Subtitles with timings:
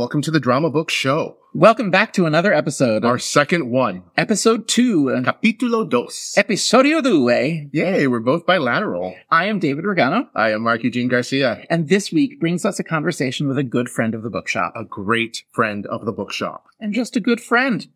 [0.00, 1.36] Welcome to the Drama Book Show.
[1.52, 3.04] Welcome back to another episode.
[3.04, 4.04] Our second one.
[4.16, 5.10] episode two.
[5.10, 6.34] Uh, Capítulo dos.
[6.38, 7.28] Episodio due.
[7.28, 7.66] Eh?
[7.70, 9.14] Yay, we're both bilateral.
[9.30, 12.82] I am David Rigano, I am Mark Eugene Garcia, and this week brings us a
[12.82, 14.72] conversation with a good friend of the bookshop.
[14.74, 16.64] a great friend of the bookshop.
[16.80, 17.86] And just a good friend.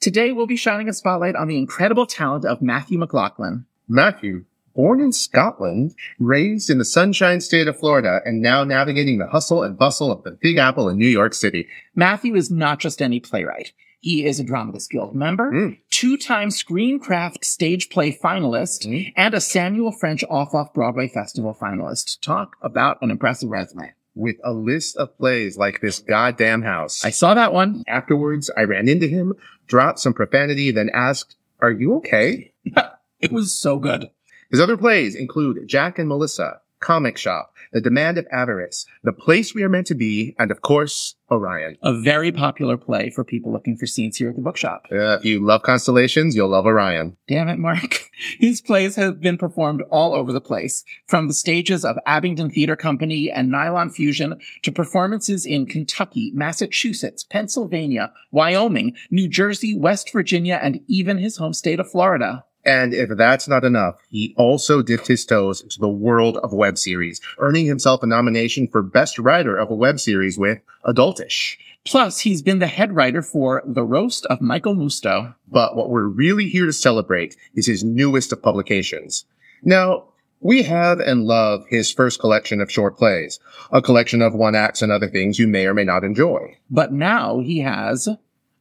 [0.00, 3.64] Today we'll be shining a spotlight on the incredible talent of Matthew McLachlan.
[3.88, 9.26] Matthew, born in Scotland, raised in the sunshine state of Florida, and now navigating the
[9.28, 11.68] hustle and bustle of the Big Apple in New York City.
[11.94, 13.72] Matthew is not just any playwright.
[14.00, 15.78] He is a Dramatist Guild member, Mm.
[15.90, 19.12] two-time Screencraft stage play finalist, Mm.
[19.16, 22.20] and a Samuel French Off-Off Broadway Festival finalist.
[22.20, 23.92] Talk about an impressive resume.
[24.16, 27.04] With a list of plays like this goddamn house.
[27.04, 27.82] I saw that one.
[27.88, 29.32] Afterwards, I ran into him,
[29.66, 32.52] dropped some profanity, then asked, Are you okay?
[33.20, 34.10] It was so good.
[34.50, 39.54] His other plays include Jack and Melissa, Comic Shop, The Demand of Avarice, The Place
[39.54, 41.78] We Are Meant to Be, and of course, Orion.
[41.82, 44.86] A very popular play for people looking for scenes here at the bookshop.
[44.92, 47.16] Uh, if you love constellations, you'll love Orion.
[47.26, 48.10] Damn it, Mark.
[48.38, 52.76] His plays have been performed all over the place, from the stages of Abingdon Theater
[52.76, 60.60] Company and Nylon Fusion to performances in Kentucky, Massachusetts, Pennsylvania, Wyoming, New Jersey, West Virginia,
[60.62, 62.44] and even his home state of Florida.
[62.64, 66.78] And if that's not enough, he also dipped his toes into the world of web
[66.78, 71.56] series, earning himself a nomination for Best Writer of a Web Series with Adultish.
[71.84, 75.34] Plus, he's been the head writer for The Roast of Michael Musto.
[75.46, 79.26] But what we're really here to celebrate is his newest of publications.
[79.62, 80.04] Now,
[80.40, 84.82] we have and love his first collection of short plays, a collection of one acts
[84.82, 86.56] and other things you may or may not enjoy.
[86.70, 88.08] But now he has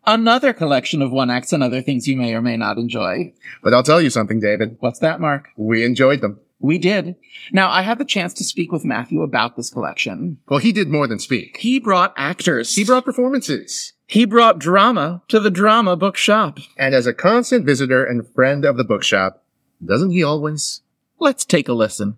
[0.05, 3.33] another collection of one acts and other things you may or may not enjoy.
[3.61, 4.77] But I'll tell you something, David.
[4.79, 5.49] What's that, Mark?
[5.55, 6.39] We enjoyed them.
[6.59, 7.15] We did.
[7.51, 10.37] Now, I had the chance to speak with Matthew about this collection.
[10.47, 11.57] Well, he did more than speak.
[11.57, 12.73] He brought actors.
[12.75, 13.91] He brought performances.
[14.07, 16.59] he brought drama to the drama bookshop.
[16.77, 19.43] And as a constant visitor and friend of the bookshop,
[19.83, 20.81] doesn't he always?
[21.19, 22.15] Let's take a listen.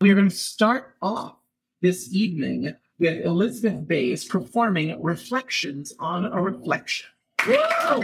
[0.00, 1.36] We're going to start off
[1.80, 7.08] this evening with Elizabeth Bays performing Reflections on a Reflection.
[7.44, 8.02] Whoa!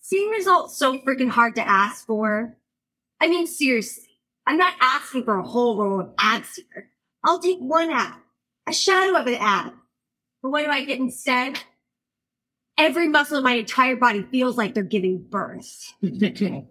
[0.00, 2.56] Seeing results so freaking hard to ask for.
[3.20, 4.08] I mean, seriously,
[4.46, 6.90] I'm not asking for a whole row of abs here.
[7.24, 8.14] I'll take one ab,
[8.68, 9.72] a shadow of an ab.
[10.42, 11.58] But what do I get instead?
[12.78, 15.92] Every muscle in my entire body feels like they're giving birth.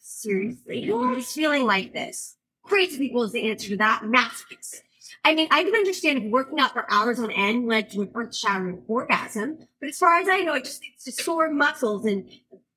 [0.00, 2.36] Seriously, who is feeling like this?
[2.62, 4.02] Crazy people is the answer to that.
[4.02, 4.82] Masochist.
[5.24, 8.82] I mean, I can understand working out for hours on end led to an earth-shattering
[8.88, 12.28] orgasm, but as far as I know, it just leads to sore muscles and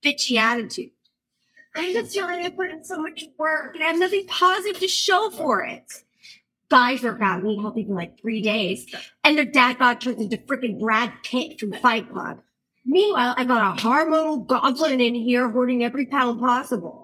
[0.04, 0.92] bitchy attitude.
[1.76, 4.80] I just feel like I put in so much work and I have nothing positive
[4.82, 5.86] to show for it.
[6.70, 8.94] Guys work out and eat healthy for like three days,
[9.24, 12.42] and their dad bod turns into freaking Brad Pitt from Fight Club.
[12.86, 17.03] Meanwhile, I got a hormonal goblin in here hoarding every pound possible.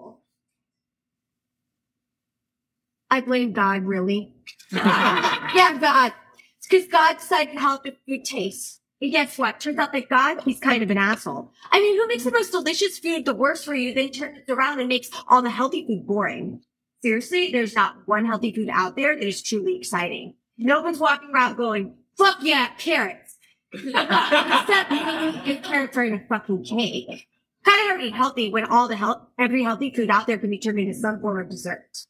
[3.10, 4.32] I blame God, really.
[4.72, 6.12] yeah, God.
[6.58, 8.80] It's because God decided how the food tastes.
[9.00, 9.60] And guess what?
[9.60, 11.52] Turns out that God, he's kind of an asshole.
[11.72, 14.52] I mean, who makes the most delicious food the worst for you, then turns it
[14.52, 16.60] around and makes all the healthy food boring?
[17.02, 20.34] Seriously, there's not one healthy food out there that is truly exciting.
[20.58, 23.38] No one's walking around going, fuck yeah, carrots.
[23.72, 27.26] Except maybe carrots are in a fucking cake.
[27.64, 30.58] Kind of eat healthy when all the health, every healthy food out there can be
[30.58, 32.04] turned into some form of dessert.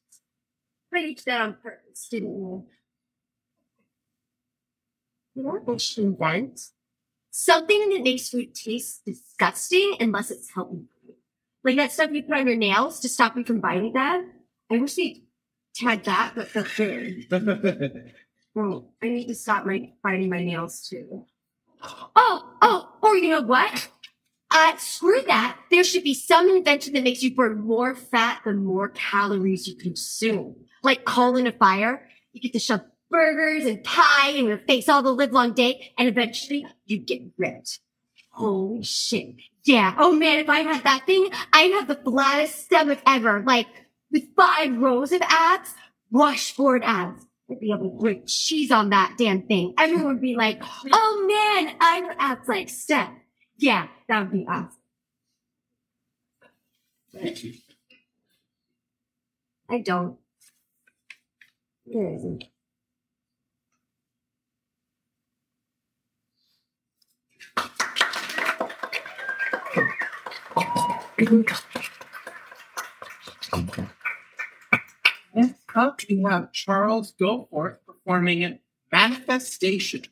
[0.90, 2.66] But each that on purpose, didn't you?
[5.34, 6.60] You know what should invent?
[7.30, 10.86] Something that makes food taste disgusting unless it's healthy.
[11.62, 14.24] Like that stuff you put on your nails to stop you from biting that.
[14.70, 15.22] I wish they
[15.80, 17.26] had that, but for food.
[18.54, 21.24] Well, I need to stop my biting my nails too.
[22.16, 23.88] Oh, oh, or you know what?
[24.50, 25.58] Uh, screw that.
[25.70, 29.76] There should be some invention that makes you burn more fat the more calories you
[29.76, 30.56] consume.
[30.82, 32.08] Like coal in a fire.
[32.32, 35.92] You get to shove burgers and pie in your face all the live long day,
[35.98, 37.80] and eventually you get ripped.
[38.30, 39.36] Holy shit.
[39.64, 39.94] Yeah.
[39.98, 43.42] Oh man, if I had that thing, I'd have the flattest stomach ever.
[43.46, 43.66] Like
[44.10, 45.74] with five rows of abs,
[46.10, 47.26] washboard abs.
[47.50, 49.74] I'd be able to put cheese on that damn thing.
[49.76, 50.62] Everyone would be like,
[50.92, 53.10] oh man, I'm abs like Steph.
[53.60, 54.70] Yeah, that would be awesome.
[57.12, 57.52] Thank you.
[59.68, 60.16] I don't.
[61.84, 62.44] There isn't.
[71.18, 71.62] Next
[75.74, 78.58] up, we have Charles Goforth performing
[78.90, 80.04] Manifestation.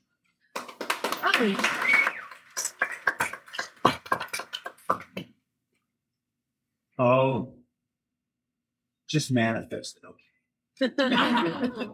[6.99, 7.55] Oh,
[9.09, 10.03] just manifested.
[10.05, 10.93] Okay.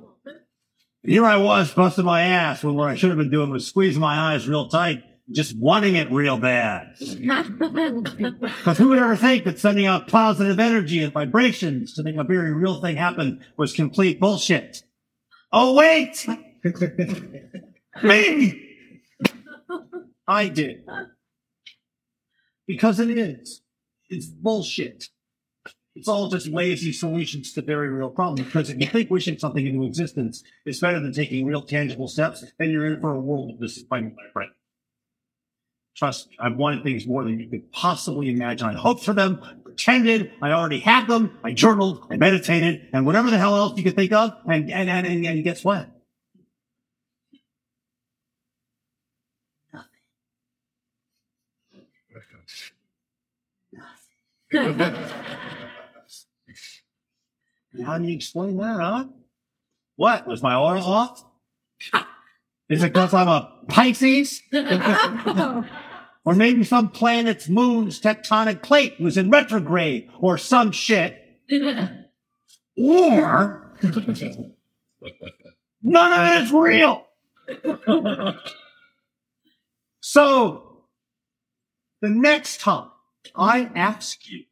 [1.02, 4.00] Here I was busting my ass when what I should have been doing was squeezing
[4.00, 6.94] my eyes real tight, just wanting it real bad.
[6.98, 12.24] Because who would ever think that sending out positive energy and vibrations to make a
[12.24, 14.82] very real thing happen was complete bullshit?
[15.52, 16.26] Oh, wait!
[18.02, 18.60] Me!
[20.26, 20.84] I did.
[22.66, 23.60] Because it is.
[24.14, 25.08] It's bullshit.
[25.96, 28.46] It's all just lazy solutions to very real problems.
[28.46, 32.44] Because if you think wishing something into existence is better than taking real tangible steps,
[32.58, 34.50] then you're in for a world of disappointment, my friend.
[35.96, 38.68] Trust me, I've wanted things more than you could possibly imagine.
[38.68, 43.30] I hoped for them, pretended I already had them, I journaled, I meditated, and whatever
[43.30, 45.88] the hell else you could think of, and and and, and, and guess what?
[57.84, 59.06] How do you explain that, huh?
[59.96, 60.26] What?
[60.26, 61.24] Was my oil off?
[62.68, 64.42] Is it because I'm a Pisces?
[66.24, 71.20] or maybe some planet's moon's tectonic plate was in retrograde or some shit.
[72.76, 73.72] Or
[75.82, 77.06] none of it is real.
[80.00, 80.84] so
[82.00, 82.88] the next time
[83.34, 84.44] I ask you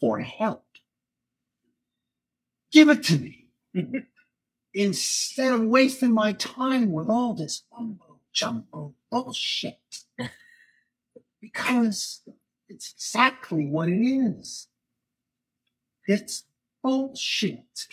[0.00, 0.64] for help,
[2.72, 3.48] give it to me
[4.74, 10.04] instead of wasting my time with all this mumbo jumbo bullshit.
[11.40, 12.22] Because
[12.68, 14.66] it's exactly what it is.
[16.06, 16.44] It's
[16.82, 17.86] bullshit.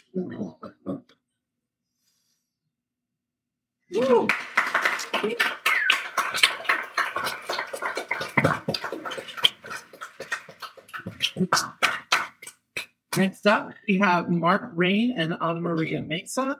[13.16, 16.60] Next up, we have Mark Rain and Anna Maria Mesa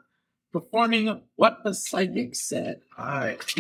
[0.52, 2.82] performing What the Psychic Said.
[2.98, 3.60] All right.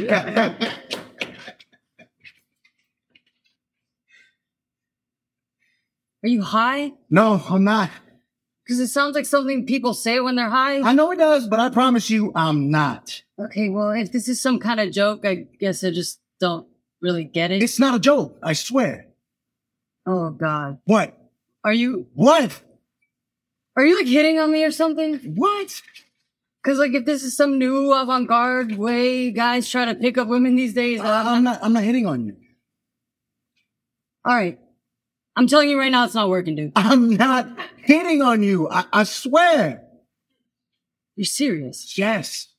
[6.24, 6.94] Are you high?
[7.10, 7.89] No, I'm not.
[8.63, 10.80] Because it sounds like something people say when they're high.
[10.80, 13.24] I know it does, but I promise you, I'm not.
[13.38, 16.68] okay, well, if this is some kind of joke, I guess I just don't
[17.01, 17.62] really get it.
[17.62, 18.38] It's not a joke.
[18.42, 19.07] I swear.
[20.05, 21.17] Oh God, What?
[21.63, 22.61] are you What?
[23.75, 25.17] are you like hitting on me or something?
[25.35, 25.81] What?
[26.63, 30.55] Because like if this is some new avant-garde way guys try to pick up women
[30.55, 31.59] these days, uh, I- I'm not.
[31.61, 32.35] I'm not hitting on you.
[34.25, 34.59] all right.
[35.35, 36.71] I'm telling you right now, it's not working, dude.
[36.75, 38.69] I'm not hitting on you.
[38.69, 39.83] I, I swear.
[41.15, 41.97] You're serious?
[41.97, 42.50] Yes.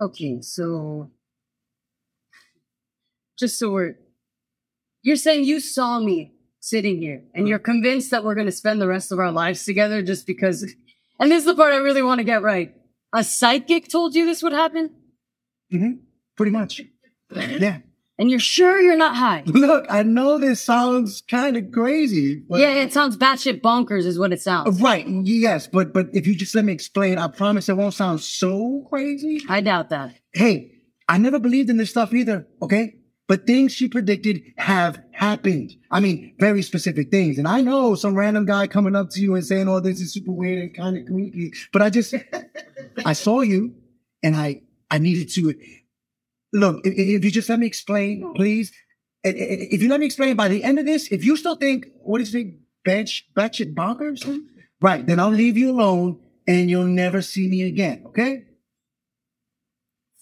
[0.00, 1.10] Okay, so
[3.38, 3.96] just so we're,
[5.06, 8.80] you're saying you saw me sitting here, and you're convinced that we're going to spend
[8.80, 10.62] the rest of our lives together just because.
[11.20, 12.74] And this is the part I really want to get right.
[13.14, 14.90] A psychic told you this would happen,
[15.72, 15.92] Mm-hmm.
[16.36, 16.80] Pretty much.
[17.34, 17.78] Yeah.
[18.18, 19.42] and you're sure you're not high.
[19.46, 24.18] Look, I know this sounds kind of crazy, but yeah, it sounds batshit bonkers, is
[24.18, 24.80] what it sounds.
[24.80, 25.06] right.
[25.08, 28.86] Yes, but but if you just let me explain, I promise it won't sound so
[28.90, 29.40] crazy.
[29.48, 30.14] I doubt that.
[30.32, 30.72] Hey,
[31.08, 32.46] I never believed in this stuff either.
[32.62, 32.94] Okay.
[33.28, 35.72] But things she predicted have happened.
[35.90, 37.38] I mean, very specific things.
[37.38, 40.12] And I know some random guy coming up to you and saying, oh, this is
[40.12, 41.52] super weird and kind of creepy.
[41.72, 42.14] But I just,
[43.04, 43.74] I saw you
[44.22, 45.54] and I, I needed to,
[46.52, 48.72] look, if, you just let me explain, please.
[49.24, 52.20] If you let me explain by the end of this, if you still think, what
[52.20, 52.46] is it,
[52.84, 54.24] bench, batshit bonkers?
[54.80, 55.04] Right.
[55.04, 58.04] Then I'll leave you alone and you'll never see me again.
[58.06, 58.44] Okay?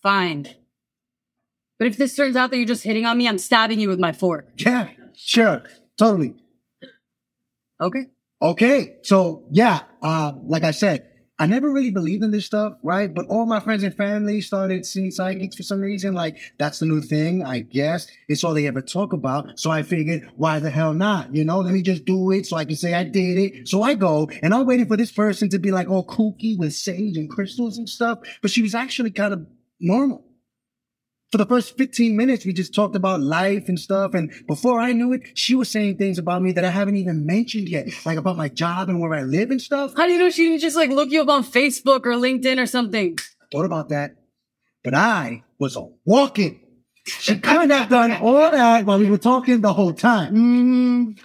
[0.03, 0.49] Fine.
[1.79, 3.99] But if this turns out that you're just hitting on me, I'm stabbing you with
[3.99, 4.49] my fork.
[4.57, 5.63] Yeah, sure.
[5.99, 6.35] Totally.
[7.81, 8.07] Okay?
[8.41, 8.97] Okay.
[9.03, 13.13] So yeah, uh, like I said, I never really believed in this stuff, right?
[13.13, 16.15] But all my friends and family started seeing psychics for some reason.
[16.15, 18.07] Like, that's the new thing, I guess.
[18.29, 19.59] It's all they ever talk about.
[19.59, 21.35] So I figured, why the hell not?
[21.35, 23.69] You know, let me just do it so I can say I did it.
[23.69, 26.73] So I go and I'm waiting for this person to be like all kooky with
[26.73, 28.21] sage and crystals and stuff.
[28.41, 29.45] But she was actually kind of
[29.81, 30.25] normal
[31.35, 34.15] for the first 15 minutes, we just talked about life and stuff.
[34.15, 37.27] And before I knew it, she was saying things about me that I haven't even
[37.27, 39.95] mentioned yet, like about my job and where I live and stuff.
[39.97, 42.63] How do you know she didn't just like look you up on Facebook or LinkedIn
[42.63, 43.19] or something?
[43.51, 44.15] Thought about that.
[44.85, 46.61] But I was a walking.
[47.05, 50.37] She kind of have done all that while we were talking the whole time.
[50.37, 51.19] Mm,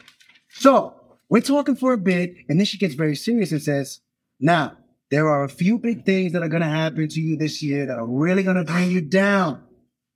[0.49, 0.95] So
[1.29, 3.99] we're talking for a bit, and then she gets very serious and says,
[4.39, 4.75] Now,
[5.11, 7.85] there are a few big things that are going to happen to you this year
[7.85, 9.65] that are really going to bring you down.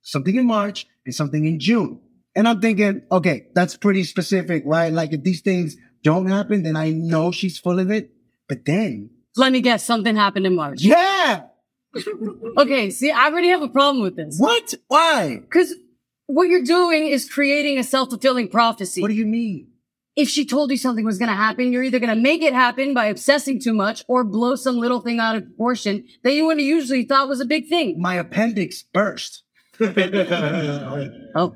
[0.04, 2.00] Something in March and something in June.
[2.36, 4.92] And I'm thinking, okay, that's pretty specific, right?
[4.92, 8.10] Like if these things don't happen, then I know she's full of it.
[8.48, 10.82] But then, let me guess, something happened in March.
[10.82, 11.46] yeah,
[12.58, 14.36] Okay, see, I already have a problem with this.
[14.38, 14.74] what?
[14.88, 15.38] Why?
[15.40, 15.74] Because
[16.26, 19.00] what you're doing is creating a self-fulfilling prophecy.
[19.02, 19.68] What do you mean?
[20.16, 22.52] if she told you something was going to happen, you're either going to make it
[22.52, 26.46] happen by obsessing too much or blow some little thing out of proportion that you
[26.46, 28.00] would have usually thought was a big thing.
[28.00, 29.42] My appendix burst.
[31.36, 31.54] Oh,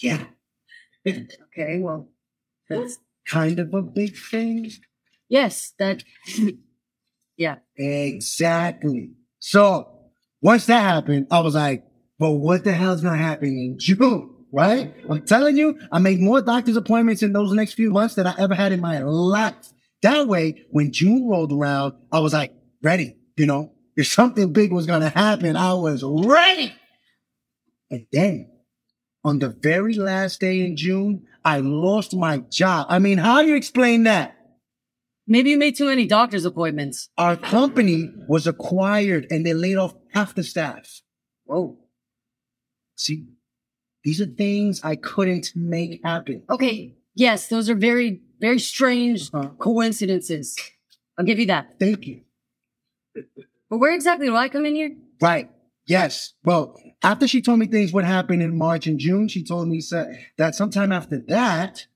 [0.00, 0.24] Yeah,
[1.06, 1.78] okay.
[1.80, 2.08] Well,
[2.68, 4.70] that's, kind of a big thing.
[5.28, 6.02] yes, that,
[7.36, 7.56] yeah.
[7.76, 9.12] Exactly.
[9.38, 9.88] So
[10.42, 11.84] once that happened, I was like,
[12.18, 14.34] but what the hell's gonna happen in June?
[14.50, 14.94] Right?
[15.10, 18.34] I'm telling you, I made more doctor's appointments in those next few months than I
[18.38, 19.54] ever had in my life.
[20.00, 23.14] That way, when June rolled around, I was like, ready.
[23.36, 26.72] You know, if something big was gonna happen, I was ready.
[27.90, 28.50] And then
[29.24, 32.86] on the very last day in June, I lost my job.
[32.88, 34.34] I mean, how do you explain that?
[35.26, 37.10] Maybe you made too many doctor's appointments.
[37.18, 41.02] Our company was acquired and they laid off half the staff.
[41.44, 41.78] Whoa.
[42.96, 43.26] See,
[44.04, 46.42] these are things I couldn't make happen.
[46.48, 46.94] Okay.
[47.14, 49.48] Yes, those are very, very strange Uh-huh.
[49.58, 50.56] coincidences.
[51.18, 51.78] I'll give you that.
[51.78, 52.22] Thank you.
[53.68, 54.96] But where exactly do I come in here?
[55.20, 55.50] Right.
[55.88, 56.34] Yes.
[56.44, 59.82] Well, after she told me things would happen in March and June, she told me
[60.36, 61.86] that sometime after that,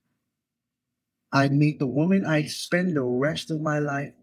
[1.31, 4.13] I'd meet the woman I'd spend the rest of my life.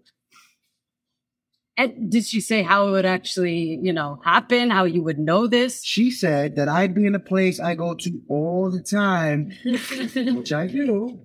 [1.76, 4.70] And did she say how it would actually, you know, happen?
[4.70, 5.84] How you would know this?
[5.84, 10.52] She said that I'd be in a place I go to all the time, which
[10.52, 11.20] I do,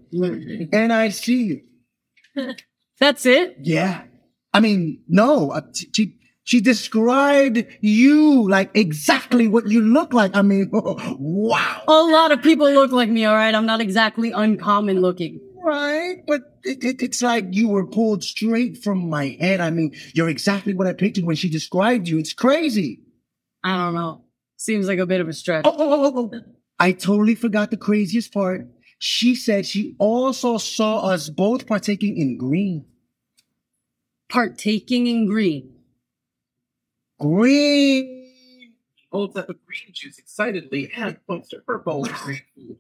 [0.72, 1.62] and I'd see
[2.36, 2.52] you.
[3.00, 3.58] That's it?
[3.60, 4.04] Yeah.
[4.54, 5.62] I mean, no, uh,
[5.94, 10.36] she, she described you like exactly what you look like.
[10.36, 11.82] I mean, wow.
[11.88, 13.54] A lot of people look like me, all right?
[13.54, 15.42] I'm not exactly uncommon looking.
[15.64, 16.18] Right.
[16.28, 19.60] But it, it, it's like you were pulled straight from my head.
[19.60, 22.20] I mean, you're exactly what I pictured when she described you.
[22.20, 23.02] It's crazy.
[23.64, 24.26] I don't know.
[24.58, 25.66] Seems like a bit of a stretch.
[25.66, 26.32] Oh, oh, oh, oh.
[26.32, 26.42] oh.
[26.80, 28.68] I totally forgot the craziest part.
[29.00, 32.86] She said she also saw us both partaking in green.
[34.30, 35.75] Partaking in green.
[37.20, 38.34] Green.
[39.12, 42.78] Holds up a green juice excitedly and points to her bowl of green food.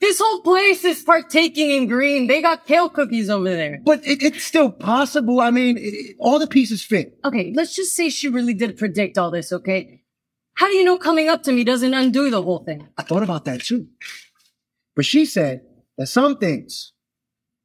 [0.00, 2.26] This whole place is partaking in green.
[2.26, 3.80] They got kale cookies over there.
[3.82, 5.40] But it, it's still possible.
[5.40, 7.18] I mean, it, all the pieces fit.
[7.24, 10.02] Okay, let's just say she really did predict all this, okay?
[10.54, 12.88] How do you know coming up to me doesn't undo the whole thing?
[12.96, 13.88] I thought about that too.
[14.94, 15.62] But she said
[15.96, 16.92] that some things,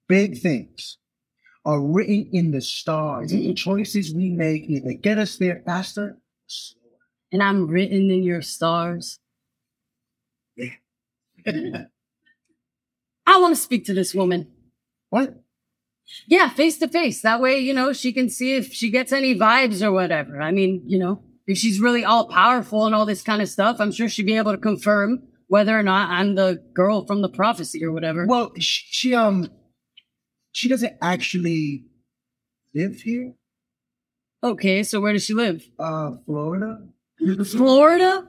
[0.07, 0.97] big things,
[1.65, 3.31] are written in the stars.
[3.31, 6.81] The choices we make either get us there faster or slower.
[7.31, 9.19] And I'm written in your stars.
[10.55, 11.83] Yeah.
[13.25, 14.47] I want to speak to this woman.
[15.09, 15.43] What?
[16.27, 17.21] Yeah, face to face.
[17.21, 20.41] That way, you know, she can see if she gets any vibes or whatever.
[20.41, 23.77] I mean, you know, if she's really all powerful and all this kind of stuff,
[23.79, 27.29] I'm sure she'd be able to confirm whether or not I'm the girl from the
[27.29, 28.25] prophecy or whatever.
[28.25, 29.49] Well, she, she um,
[30.51, 31.85] she doesn't actually
[32.73, 33.33] live here.
[34.43, 35.63] Okay, so where does she live?
[35.77, 36.81] Uh, Florida.
[37.45, 38.27] Florida?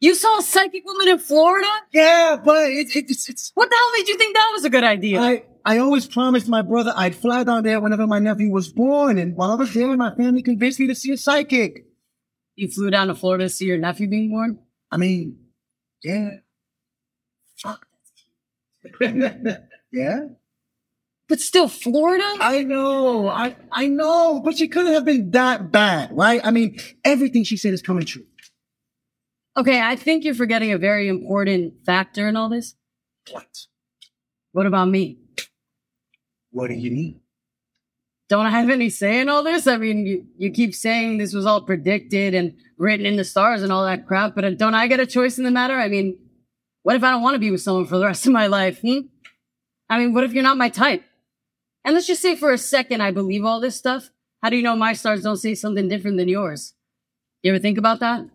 [0.00, 1.66] You saw a psychic woman in Florida?
[1.92, 3.50] Yeah, but it, it, it's it's.
[3.54, 5.20] What the hell made you think that was a good idea?
[5.20, 9.18] I I always promised my brother I'd fly down there whenever my nephew was born,
[9.18, 11.86] and while I was there, my family convinced me to see a psychic.
[12.54, 14.60] you flew down to Florida to see your nephew being born?
[14.90, 15.38] I mean,
[16.02, 16.30] yeah.
[17.56, 17.86] Fuck.
[19.92, 20.20] yeah.
[21.28, 22.24] But still, Florida?
[22.40, 26.40] I know, I I know, but she couldn't have been that bad, right?
[26.42, 28.24] I mean, everything she said is coming true.
[29.56, 32.74] Okay, I think you're forgetting a very important factor in all this.
[33.30, 33.66] What?
[34.52, 35.18] What about me?
[36.50, 37.20] What do you need?
[38.28, 39.66] don't I have any say in all this?
[39.66, 43.62] I mean, you, you keep saying this was all predicted and written in the stars
[43.62, 45.74] and all that crap, but don't I get a choice in the matter?
[45.74, 46.18] I mean,
[46.82, 48.80] what if I don't want to be with someone for the rest of my life?
[48.80, 49.00] Hmm?
[49.88, 51.02] I mean, what if you're not my type?
[51.84, 54.10] And let's just say for a second I believe all this stuff.
[54.42, 56.74] How do you know my stars don't say something different than yours?
[57.42, 58.28] You ever think about that?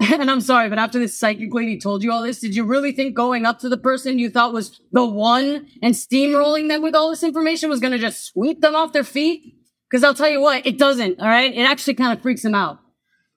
[0.00, 2.92] and I'm sorry, but after this psychic lady told you all this, did you really
[2.92, 6.94] think going up to the person you thought was the one and steamrolling them with
[6.94, 9.54] all this information was going to just sweep them off their feet?
[9.90, 11.18] Because I'll tell you what, it doesn't.
[11.18, 12.78] All right, it actually kind of freaks them out.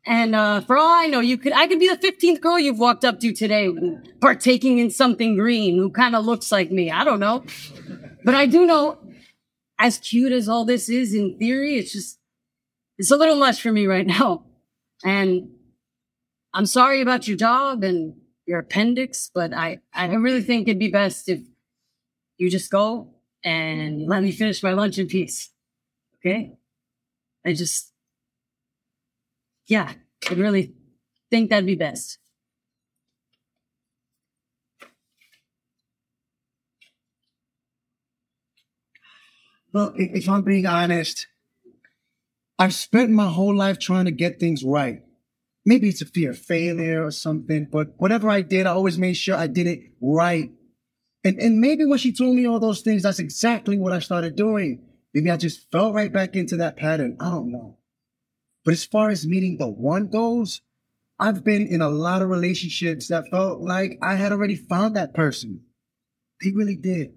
[0.06, 2.80] And uh, for all I know, you could I could be the fifteenth girl you've
[2.80, 3.70] walked up to today,
[4.20, 6.90] partaking in something green, who kind of looks like me.
[6.92, 7.44] I don't know,
[8.24, 8.98] but I do know,
[9.82, 12.20] as cute as all this is in theory, it's just
[13.00, 14.46] it's a little much for me right now.
[15.04, 15.50] And
[16.54, 18.14] I'm sorry about your dog and
[18.46, 21.40] your appendix, but I, I really think it'd be best if
[22.38, 25.50] you just go and let me finish my lunch in peace.
[26.18, 26.54] Okay?
[27.44, 27.92] I just,
[29.66, 29.94] yeah,
[30.30, 30.74] I really
[31.32, 32.20] think that'd be best.
[39.74, 41.28] Well, if I'm being honest,
[42.60, 45.02] I've spent my whole life trying to get things right.
[45.66, 49.14] Maybe it's a fear of failure or something, but whatever I did, I always made
[49.14, 50.52] sure I did it right.
[51.24, 54.36] And, and maybe when she told me all those things, that's exactly what I started
[54.36, 54.84] doing.
[55.14, 57.18] Maybe I just fell right back into that pattern.
[57.20, 57.78] I don't know.
[58.66, 60.62] But as far as meeting the one goes,
[61.20, 65.14] I've been in a lot of relationships that felt like I had already found that
[65.14, 65.62] person.
[66.44, 67.14] They really did.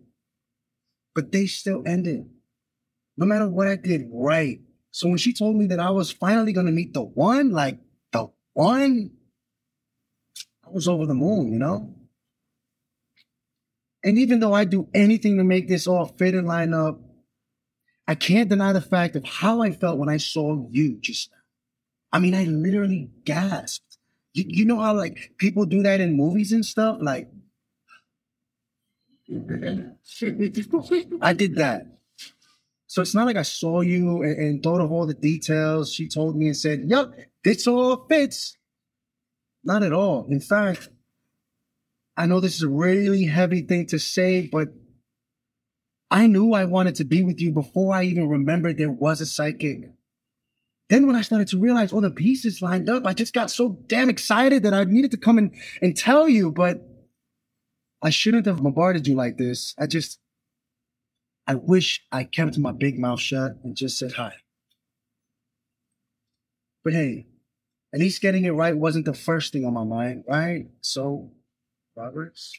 [1.14, 2.28] But they still ended.
[3.16, 4.60] No matter what I did right.
[4.90, 7.78] So when she told me that I was finally going to meet the one, like
[8.12, 9.10] the one,
[10.64, 11.94] I was over the moon, you know?
[14.04, 17.00] And even though I do anything to make this all fit and line up,
[18.06, 21.38] I can't deny the fact of how I felt when I saw you just now.
[22.12, 23.98] I mean, I literally gasped.
[24.34, 26.98] You, you know how like people do that in movies and stuff?
[27.00, 27.28] Like,
[31.20, 31.93] I did that.
[32.86, 35.92] So it's not like I saw you and, and thought of all the details.
[35.92, 38.56] She told me and said, Yup, this all fits.
[39.64, 40.26] Not at all.
[40.28, 40.90] In fact,
[42.16, 44.68] I know this is a really heavy thing to say, but
[46.10, 49.26] I knew I wanted to be with you before I even remembered there was a
[49.26, 49.90] psychic.
[50.90, 53.80] Then when I started to realize all the pieces lined up, I just got so
[53.86, 56.86] damn excited that I needed to come and, and tell you, but
[58.02, 59.74] I shouldn't have bombarded you like this.
[59.78, 60.20] I just,
[61.46, 64.34] I wish I kept my big mouth shut and just said hi.
[66.82, 67.26] But hey,
[67.92, 70.66] at least getting it right wasn't the first thing on my mind, right?
[70.80, 71.32] So,
[71.96, 72.58] Roberts?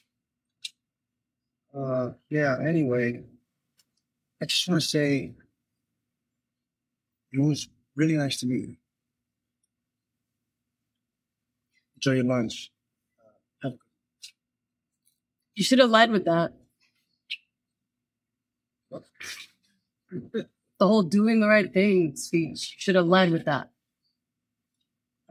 [1.73, 3.23] Uh, yeah, anyway,
[4.41, 5.33] I just want to say
[7.33, 8.75] it was really nice to meet you.
[11.97, 12.71] Enjoy your lunch.
[13.63, 13.71] Uh,
[15.55, 16.53] You should have led with that.
[20.77, 22.75] The whole doing the right thing speech.
[22.77, 23.69] Should have led with that.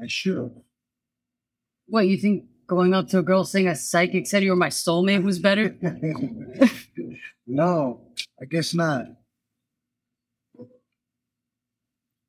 [0.03, 0.62] I should.
[1.87, 4.70] What, you think going up to a girl saying a psychic said you were my
[4.70, 5.77] soulmate was better?
[7.46, 8.00] no,
[8.40, 9.05] I guess not.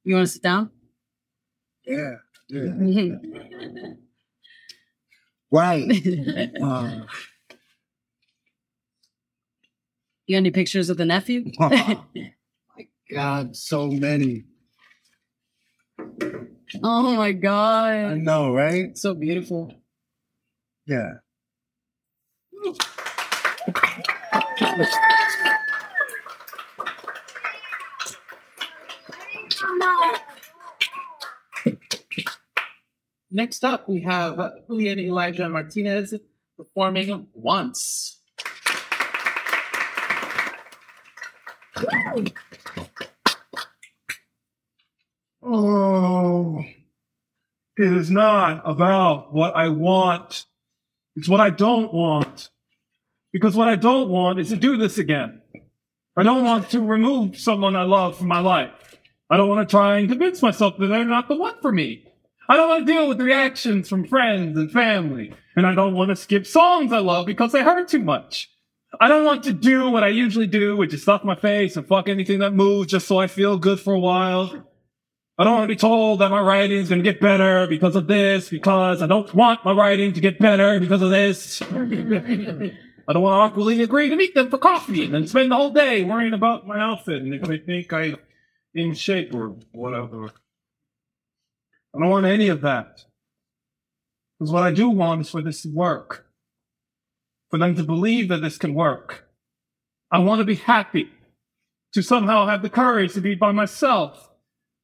[0.04, 0.72] You want to sit down?
[1.86, 2.16] Yeah,
[2.50, 3.16] yeah.
[5.52, 5.90] Right.
[6.62, 7.02] Uh,
[10.34, 11.52] got any pictures of the nephew?
[11.60, 12.00] my
[13.12, 14.46] God, so many.
[16.84, 17.94] oh my God.
[17.94, 18.98] I know, right?
[18.98, 19.74] So beautiful.
[20.88, 21.14] Yeah.
[33.32, 36.14] Next up, we have Julian Elijah Martinez
[36.58, 38.15] performing Once.
[45.48, 46.64] Oh,
[47.78, 50.46] it is not about what I want.
[51.16, 52.50] It's what I don't want.
[53.32, 55.42] Because what I don't want is to do this again.
[56.18, 58.98] I don't want to remove someone I love from my life.
[59.30, 62.06] I don't want to try and convince myself that they're not the one for me.
[62.48, 65.34] I don't want to deal with reactions from friends and family.
[65.56, 68.50] And I don't want to skip songs I love because they hurt too much.
[69.00, 71.88] I don't want to do what I usually do, which is stuff my face and
[71.88, 74.66] fuck anything that moves just so I feel good for a while.
[75.38, 77.98] I don't want to be told that my writing is going to get better because
[77.98, 81.62] of this, because I don't want my writing to get better because of this.
[83.08, 85.56] I don't want to awkwardly agree to meet them for coffee and then spend the
[85.56, 88.16] whole day worrying about my outfit and if they think I'm
[88.74, 90.32] in shape or whatever.
[91.94, 93.02] I don't want any of that.
[94.40, 96.25] Because what I do want is for this to work.
[97.56, 99.30] For them to believe that this can work.
[100.12, 101.10] I want to be happy.
[101.94, 104.30] To somehow have the courage to be by myself.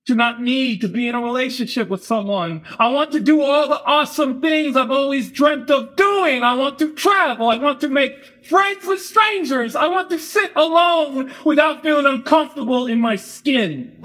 [0.06, 2.64] To not need to be in a relationship with someone.
[2.80, 6.44] I want to do all the awesome things I've always dreamt of doing.
[6.44, 7.50] I want to travel.
[7.50, 9.76] I want to make friends with strangers.
[9.76, 14.02] I want to sit alone without feeling uncomfortable in my skin.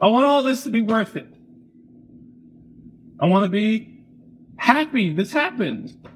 [0.00, 1.26] I want all this to be worth it.
[3.18, 3.99] I want to be
[4.60, 6.06] happy this happened.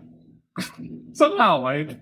[1.13, 1.97] Somehow, I,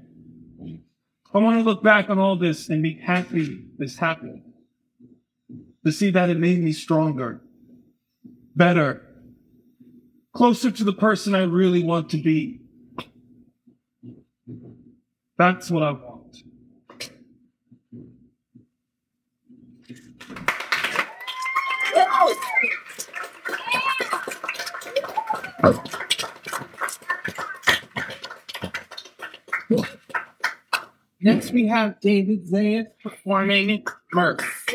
[1.33, 4.43] I want to look back on all this and be happy this happened.
[5.85, 7.41] To see that it made me stronger,
[8.55, 9.03] better,
[10.33, 12.61] closer to the person I really want to be.
[15.39, 16.43] That's what I want.
[31.25, 34.67] Next, we have David Zayas performing Murph.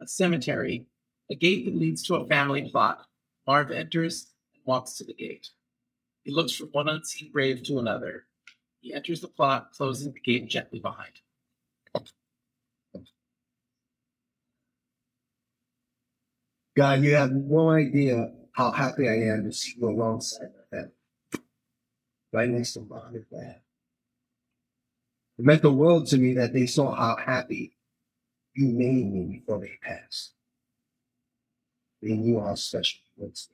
[0.00, 0.86] A cemetery,
[1.30, 3.06] a gate that leads to a family plot.
[3.46, 5.48] Marv enters and walks to the gate.
[6.24, 8.24] He looks from one unseen grave to another.
[8.80, 11.20] He enters the plot, closing the gate gently behind.
[16.74, 20.92] God, you have no idea how happy I am to see you alongside my family.
[22.32, 23.60] Right next to mom and dad.
[25.38, 27.72] It meant the world to me that they saw how happy
[28.54, 30.32] you made me before they passed.
[32.00, 33.48] They knew how special you was.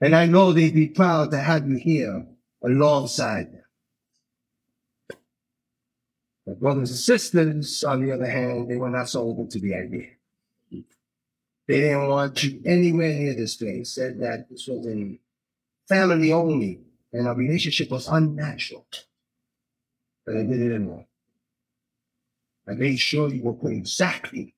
[0.00, 2.26] And I know they'd be proud to have you here
[2.62, 3.60] alongside them.
[6.46, 9.74] My brothers and sisters, on the other hand, they were not so open to the
[9.74, 10.10] idea.
[11.66, 13.94] They didn't want you anywhere near this place.
[13.94, 15.18] Said that this was a
[15.88, 16.80] family only,
[17.12, 18.86] and our relationship was unnatural.
[20.26, 21.06] But I did it anyway.
[22.68, 24.54] I made sure you were put exactly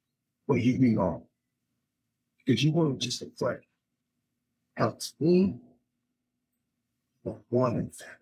[0.47, 1.25] where you belong.
[2.45, 3.61] Because you weren't just a friend.
[4.77, 5.57] Helped me,
[7.25, 8.15] but one in family.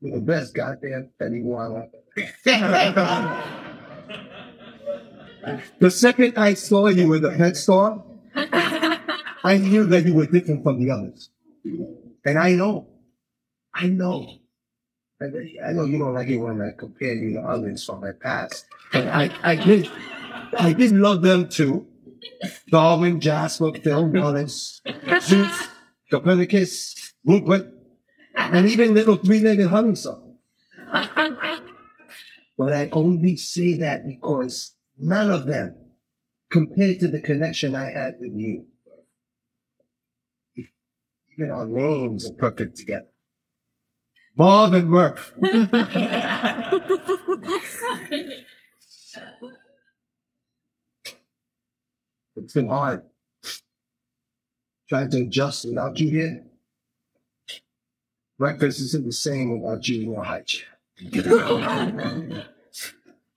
[0.00, 1.88] You're the best goddamn Walla.
[5.78, 8.04] the second I saw you with the pet store,
[8.34, 11.30] I knew that you were different from the others.
[12.24, 12.86] And I know,
[13.74, 14.26] I know.
[15.20, 18.66] I know you don't like it when I compare you to others from my past.
[18.92, 19.90] But I, I did,
[20.56, 21.86] I did love them too.
[22.70, 24.80] Darwin, Jasper, Phil, Wallace,
[25.20, 25.68] Zeus,
[26.10, 27.66] Copernicus, Rupert,
[28.36, 30.36] and even little three-legged honeysuckle.
[32.58, 35.76] But I only say that because none of them
[36.50, 38.66] compared to the connection I had with you.
[40.56, 43.06] Even our names are perfect together.
[44.34, 45.32] Bob and Murph.
[52.36, 53.02] It's been hard.
[54.88, 56.44] Trying to adjust without you here.
[58.38, 60.77] Breakfast isn't the same without you in your high chair.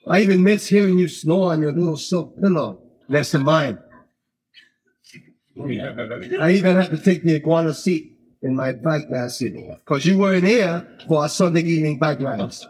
[0.07, 3.77] I even miss hearing you snore on your little silk pillow next to mine.
[5.59, 10.45] I even had to take the iguana seat in my bike basket because you weren't
[10.45, 12.67] here for our Sunday evening bike rides.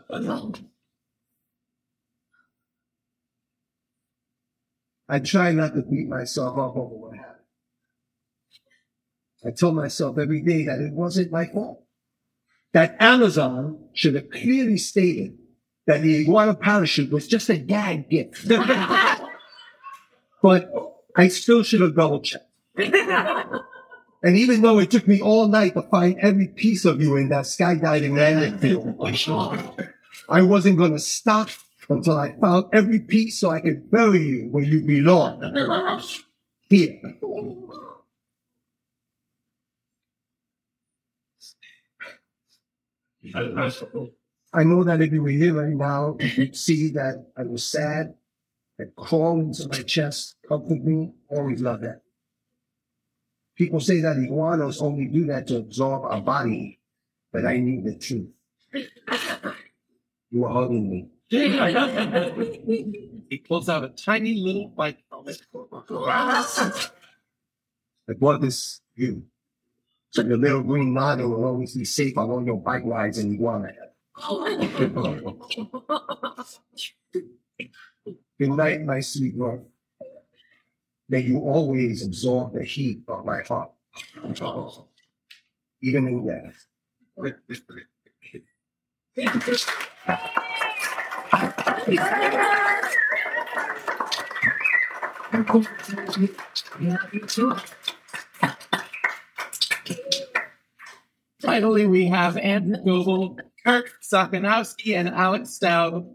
[5.08, 7.36] I try not to beat myself up over what happened.
[9.46, 11.84] I told myself every day that it wasn't my fault.
[12.74, 15.38] That Amazon should have clearly stated
[15.86, 18.48] that the iguana parachute was just a gag gift.
[20.42, 20.72] but
[21.16, 22.48] I still should have double checked.
[24.24, 27.30] And even though it took me all night to find every piece of you in
[27.30, 29.76] that skydiving landing field, oh
[30.30, 31.50] I wasn't going to stop
[31.90, 35.42] until I found every piece so I could bury you where you belong.
[36.70, 37.02] Here.
[44.54, 48.16] I know that if you were here right now, you'd see that I was sad.
[48.80, 51.14] It crawled into my chest, comfort me.
[51.30, 52.02] Always love that.
[53.56, 56.80] People say that iguanas only do that to absorb our body,
[57.32, 58.30] but I need the truth.
[60.32, 61.10] You were hugging me,
[63.30, 65.42] he pulls out a tiny little bike helmet.
[68.08, 69.24] Like what is you?
[70.12, 73.34] So the little green model will always be safe on all your bike rides in
[73.34, 73.72] Iguana.
[78.38, 79.62] Good night, my sweet love.
[81.08, 83.72] May you always absorb the heat of my heart.
[85.82, 86.68] Even in death.
[101.42, 106.08] Finally, we have Andrew Goebel, Kirk Sakanowski, and Alex Staub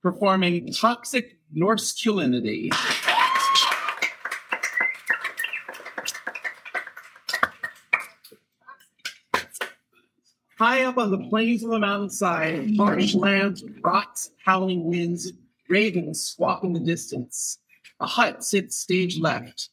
[0.00, 2.70] performing Toxic Masculinity.
[10.58, 15.32] High up on the plains of the mountainside, marshlands, rocks, howling winds,
[15.68, 17.58] ravens squawk in the distance.
[18.00, 19.68] A hut sits stage left.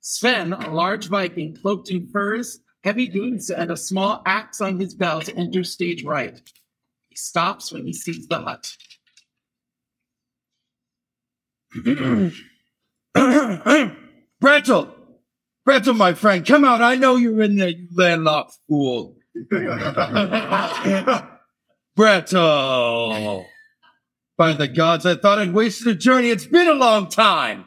[0.00, 4.94] Sven, a large Viking cloaked in furs, heavy boots, and a small axe on his
[4.94, 6.38] belt, enters stage right.
[7.08, 8.76] He stops when he sees the hut.
[14.42, 14.92] Brettel!
[15.66, 16.82] Brettel, my friend, come out.
[16.82, 19.16] I know you're in there, you landlocked fool.
[21.98, 23.46] Brettel!
[24.36, 26.28] By the gods, I thought I'd wasted a journey.
[26.28, 27.64] It's been a long time.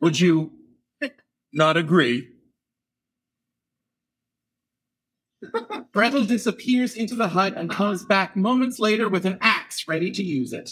[0.00, 0.50] Would you
[1.52, 2.28] not agree?
[5.92, 10.22] Gretel disappears into the hut and comes back moments later with an axe ready to
[10.22, 10.70] use it.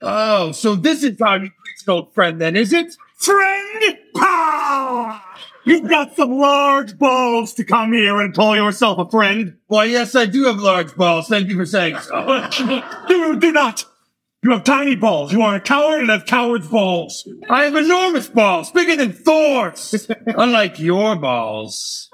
[0.00, 2.94] Oh, so this is how you treat an old friend then, is it?
[3.16, 3.98] Friend!
[4.14, 5.20] Pow!
[5.64, 9.58] You've got some large balls to come here and call yourself a friend.
[9.66, 11.26] Why, yes, I do have large balls.
[11.28, 12.48] Thank you for saying so.
[13.08, 13.84] do, do not.
[14.42, 15.32] You have tiny balls.
[15.32, 17.28] You are a coward and have coward's balls.
[17.50, 20.08] I have enormous balls, bigger than Thor's.
[20.26, 22.08] Unlike your balls.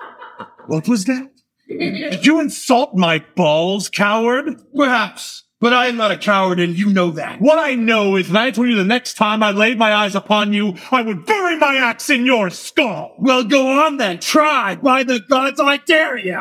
[0.67, 1.31] What was that?
[1.69, 4.59] Did you insult my balls, coward?
[4.75, 7.41] Perhaps, but I am not a coward and you know that.
[7.43, 10.15] What I know is that I told you the next time I laid my eyes
[10.15, 13.17] upon you, I would bury my axe in your skull.
[13.19, 14.19] Well, go on then.
[14.19, 14.77] Try.
[14.77, 16.41] By the gods, I dare you.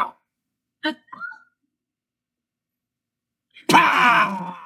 [0.86, 0.94] Uh,
[3.70, 4.58] Pow!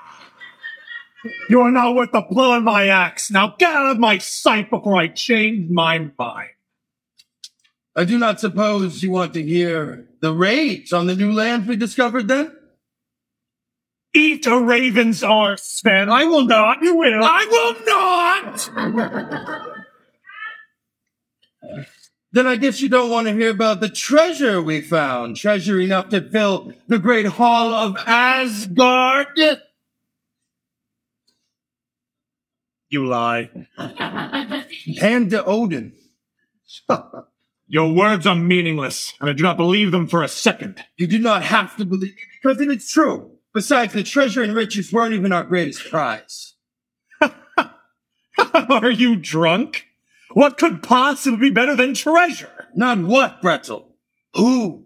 [1.49, 3.31] You are not worth the blow of my axe.
[3.31, 6.49] Now get out of my sight before I change my mind.
[7.95, 11.75] I do not suppose you want to hear the raids on the new lands we
[11.75, 12.55] discovered then?
[14.13, 16.09] Eat a raven's arse, Sven.
[16.09, 16.81] I will not.
[16.81, 17.23] You will.
[17.23, 18.69] I will not!
[22.31, 25.35] then I guess you don't want to hear about the treasure we found.
[25.35, 29.27] Treasure enough to fill the great hall of Asgard.
[32.89, 33.49] You lie.
[35.01, 35.93] And to Odin.
[37.67, 40.83] Your words are meaningless, and I do not believe them for a second.
[40.95, 43.31] You do not have to believe it because it is true.
[43.53, 46.53] Besides, the treasure and riches weren't even our greatest prize.
[47.19, 49.87] are you drunk?
[50.31, 52.69] What could possibly be better than treasure?
[52.75, 53.85] Not what, Bretzel?
[54.35, 54.85] Who?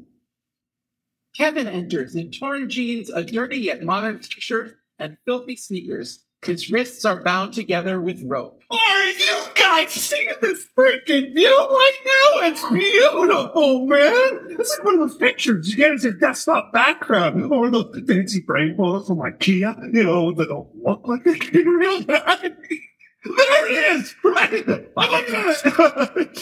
[1.35, 6.23] Kevin enters in torn jeans, a dirty yet modern t-shirt, and filthy sneakers.
[6.43, 8.63] His wrists are bound together with rope.
[8.71, 12.47] Are you guys seeing this freaking view right now?
[12.47, 14.47] It's beautiful, man.
[14.49, 18.39] It's like one of those pictures you get as a desktop background, or those fancy
[18.41, 22.41] brain photos from IKEA, you know, that don't look like they in real life.
[22.41, 24.15] There it is!
[24.23, 24.65] Right!
[24.97, 26.41] Oh,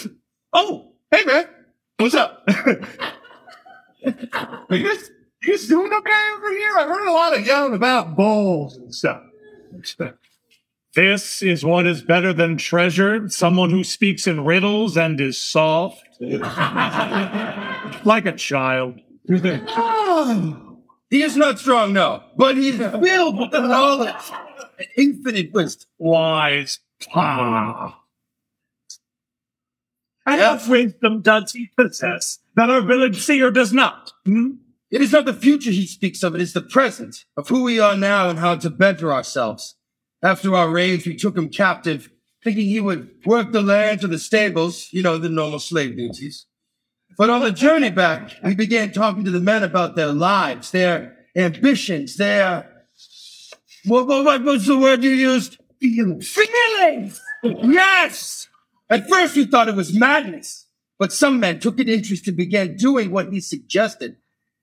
[0.53, 1.45] oh, hey, man.
[1.97, 2.45] What's up?
[2.47, 2.77] Are
[4.05, 6.71] you guys, you guys doing okay over here?
[6.77, 9.23] I heard a lot of yelling about balls and stuff.
[10.95, 13.29] This is what is better than treasure.
[13.29, 16.03] Someone who speaks in riddles and is soft.
[18.03, 18.99] like a child.
[21.09, 24.13] He is not strong, no, but he's filled with knowledge
[24.77, 25.87] and infinite wisdom.
[25.97, 26.79] Wise.
[27.15, 27.99] Ah.
[30.25, 34.11] And what wisdom does he possess that our village seer does not?
[34.25, 34.51] Hmm?
[34.91, 37.79] It is not the future he speaks of, it is the present of who we
[37.79, 39.75] are now and how to better ourselves.
[40.23, 42.09] After our raids, we took him captive,
[42.43, 46.47] thinking he would work the land or the stables, you know, the normal slave duties.
[47.17, 51.17] But on the journey back, we began talking to the men about their lives, their
[51.35, 52.85] ambitions, their,
[53.85, 55.57] what, what, what was the word you used?
[55.79, 56.27] Feelings.
[56.27, 57.21] Feelings!
[57.43, 58.47] Yes!
[58.89, 60.65] At first we thought it was madness,
[60.97, 64.17] but some men took an interest and began doing what he suggested.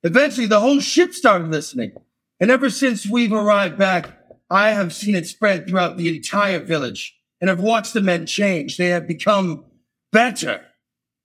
[0.06, 1.90] Eventually the whole ship started listening.
[2.38, 4.08] And ever since we've arrived back,
[4.48, 7.18] I have seen it spread throughout the entire village.
[7.40, 8.76] And I've watched the men change.
[8.76, 9.64] They have become
[10.12, 10.60] better.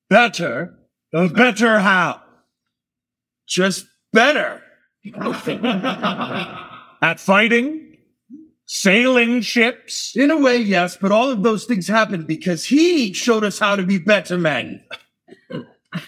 [0.09, 0.79] Better?
[1.13, 2.23] Better how?
[3.47, 4.63] Just better.
[7.03, 7.97] At fighting?
[8.65, 10.15] Sailing ships?
[10.15, 13.75] In a way, yes, but all of those things happened because he showed us how
[13.75, 14.83] to be better men.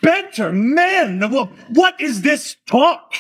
[0.01, 1.19] Better men?
[1.29, 3.13] Well, what is this talk?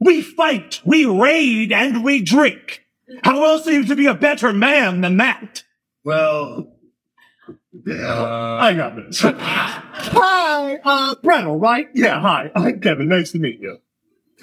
[0.00, 2.84] We fight, we raid, and we drink.
[3.24, 5.64] How else are you to be a better man than that?
[6.04, 6.72] Well,
[7.86, 9.20] I got this.
[9.20, 11.88] hi, uh, Brettel, right?
[11.94, 12.50] Yeah, hi.
[12.54, 13.08] I'm Kevin.
[13.08, 13.78] Nice to meet you.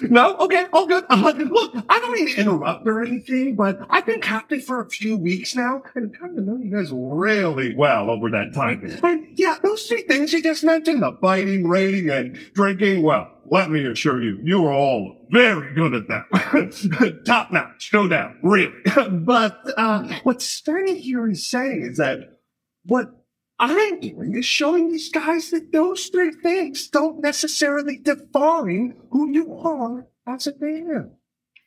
[0.02, 0.36] No?
[0.36, 1.04] Okay, all good.
[1.08, 4.88] Uh, look, I don't mean to interrupt or anything, but I've been captain for a
[4.88, 8.82] few weeks now and kind to know you guys really well over that time.
[9.02, 13.70] And yeah, those three things you just mentioned, the fighting, raiding, and drinking, well, let
[13.70, 17.22] me assure you, you are all very good at that.
[17.26, 18.74] Top notch, no doubt, really.
[19.10, 22.38] but uh, what Stanley here is saying is that
[22.84, 23.12] what
[23.58, 29.54] I'm doing is showing these guys that those three things don't necessarily define who you
[29.54, 31.12] are as a man.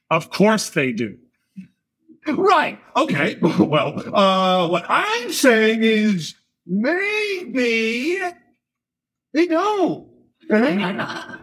[0.09, 1.17] Of course they do.
[2.27, 2.79] Right.
[2.95, 3.37] Okay.
[3.41, 8.19] Well, uh, what I'm saying is maybe
[9.33, 10.09] they don't.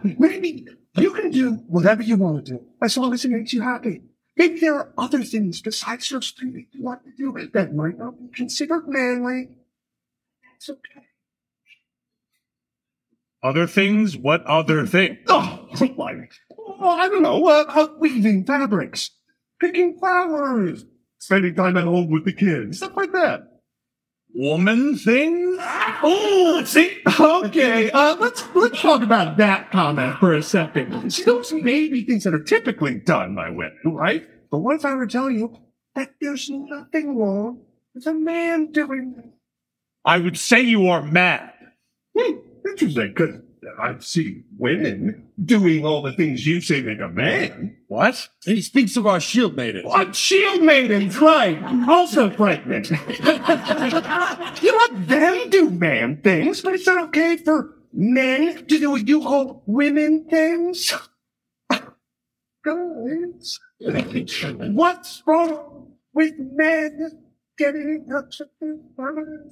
[0.03, 3.61] Maybe you can do whatever you want to do as long as it makes you
[3.61, 4.01] happy.
[4.35, 7.97] Maybe there are other things besides those things that you want to do that might
[7.97, 9.49] not be considered manly.
[10.57, 11.05] It's okay.
[13.43, 14.17] Other things?
[14.17, 15.19] What other things?
[15.27, 19.11] Oh, like, oh, I don't know, uh, uh, weaving fabrics,
[19.59, 20.83] picking flowers,
[21.19, 23.41] spending time at home with the kids, stuff like that.
[24.33, 25.57] Woman things?
[25.59, 27.91] Oh, see, okay.
[27.91, 31.11] Uh, let's let's talk about that comment for a second.
[31.13, 34.27] See, those may be things that are typically done by women, right?
[34.49, 35.55] But what if I were to tell you
[35.93, 37.61] that there's nothing wrong
[37.93, 39.36] with a man doing that?
[40.07, 41.51] I would say you are mad.
[42.17, 43.41] Hmm, interesting, because
[43.77, 47.75] I see women doing all the things you say make a man.
[47.89, 48.29] What?
[48.45, 49.83] He speaks of our shield maidens.
[49.83, 50.15] What?
[50.15, 51.61] Shield maidens, right.
[51.89, 52.89] Also pregnant.
[54.61, 59.05] you let them do man things, but it's not okay for men to do what
[59.05, 60.93] you call women things?
[62.63, 63.59] Guys,
[64.57, 67.26] what's wrong with men
[67.57, 69.49] getting in touch with their feminine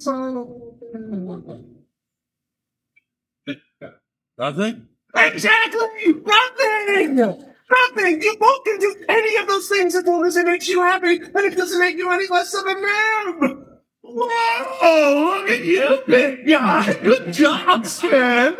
[4.38, 4.88] Nothing?
[5.14, 6.12] Exactly!
[6.24, 7.16] Nothing!
[7.16, 8.22] Nothing!
[8.22, 11.16] You both can do any of those things as long as it makes you happy,
[11.16, 13.64] and it doesn't make you any less of a man!
[14.02, 15.40] Whoa!
[15.40, 16.92] Look at you, big guy!
[17.02, 18.56] Good job, man!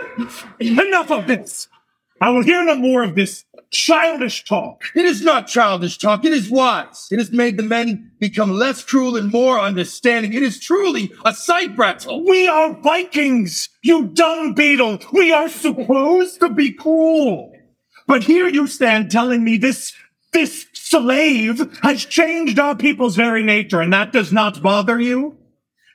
[0.58, 1.68] Enough of this!
[2.20, 4.84] I will hear no more of this childish talk.
[4.94, 6.24] It is not childish talk.
[6.24, 7.08] It is wise.
[7.10, 10.32] It has made the men become less cruel and more understanding.
[10.32, 12.26] It is truly a sight, Bretzel.
[12.26, 15.00] We are Vikings, you dumb beetle.
[15.12, 17.52] We are supposed to be cruel.
[18.06, 19.92] But here you stand telling me this,
[20.32, 25.36] this slave has changed our people's very nature, and that does not bother you?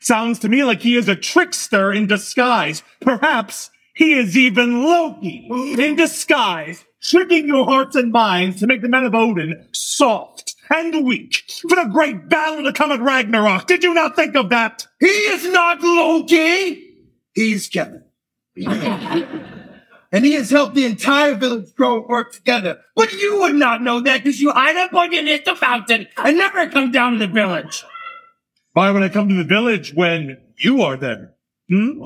[0.02, 2.84] Sounds to me like he is a trickster in disguise.
[3.02, 8.90] Perhaps he is even Loki in disguise, tricking your hearts and minds to make the
[8.90, 13.68] men of Odin soft and weak for the great battle to come at Ragnarok.
[13.68, 14.88] Did you not think of that?
[15.00, 16.88] He is not Loki.
[17.34, 18.04] He's Kevin.
[18.56, 22.80] and he has helped the entire village grow and work together.
[22.96, 26.70] But you would not know that because you hide up underneath the fountain and never
[26.70, 27.84] come down to the village.
[28.74, 31.34] Why would I come to the village when you are there?
[31.68, 32.02] Hmm?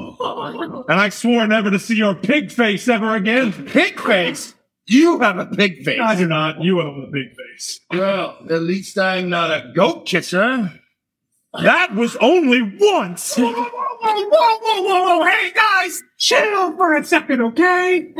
[0.88, 3.52] And I swore never to see your pig face ever again.
[3.68, 4.55] Pig face?
[4.88, 6.00] You have a pig face.
[6.00, 6.62] I do not.
[6.62, 7.80] You have a big face.
[7.92, 10.72] Well, at least I'm not a goat kisser.
[11.54, 13.36] That was only once.
[13.36, 15.26] Whoa, whoa, whoa, whoa, whoa, whoa, whoa.
[15.26, 18.14] Hey, guys, chill for a second, okay?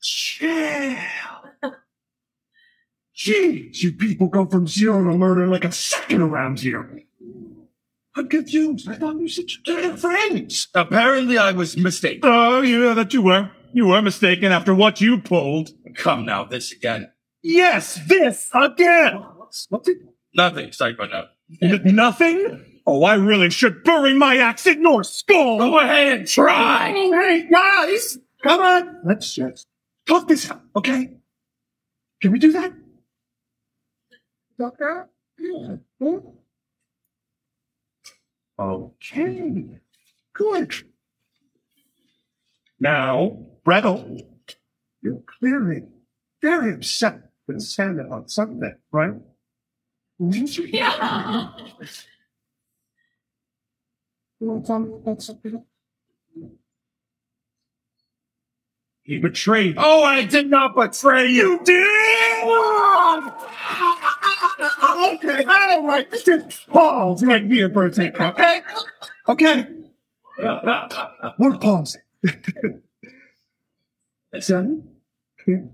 [0.00, 0.96] Chill.
[3.16, 7.02] Jeez, you people go from zero to murder like a second around here.
[8.16, 8.88] I'm confused.
[8.88, 10.68] I thought you said you friends.
[10.74, 12.20] Apparently, I was mistaken.
[12.24, 13.50] Oh, you know that you were.
[13.74, 15.70] You were mistaken after what you pulled.
[15.96, 17.10] Come now, this again.
[17.42, 19.14] Yes, this again.
[19.68, 19.98] What's it?
[20.32, 20.70] Nothing.
[20.70, 21.24] Sorry about that.
[21.60, 22.64] N- nothing?
[22.86, 25.58] Oh, I really should bury my axe in your skull.
[25.58, 26.92] Go ahead and try.
[26.94, 29.00] Oh, hey, guys, come on.
[29.04, 29.66] Let's just
[30.06, 31.16] talk this out, okay?
[32.22, 32.72] Can we do that?
[34.56, 35.08] Doctor?
[35.36, 35.76] Yeah.
[36.00, 36.18] Hmm?
[38.56, 39.80] Okay.
[40.32, 40.74] Good.
[42.78, 44.26] Now, Brettel,
[45.02, 45.84] you're clearly
[46.42, 49.14] very upset with Santa on Sunday, right?
[50.18, 51.48] Yeah.
[59.02, 59.76] He betrayed.
[59.78, 61.52] Oh, I did not betray you.
[61.52, 61.86] You did.
[64.96, 66.06] Okay, all right.
[66.68, 67.22] Pause.
[67.22, 68.20] Make me a birthday cake.
[68.20, 68.62] Okay.
[69.28, 69.66] Okay.
[71.38, 72.00] We're pausing.
[74.40, 74.82] Son.
[75.44, 75.68] Here.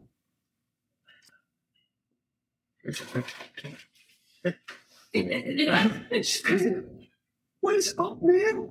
[7.61, 8.69] What is up, man?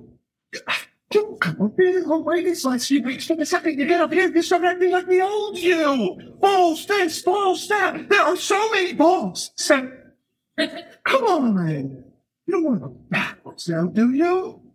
[1.10, 4.32] Don't come up here and wait this like you expect something to get up here
[4.32, 6.36] and start acting like the old you.
[6.40, 8.08] Balls this, balls that.
[8.08, 9.50] There are so many balls.
[9.56, 9.92] Sam,
[11.04, 11.54] come on.
[11.54, 12.04] man.
[12.46, 14.69] You don't want to backwards now, do you?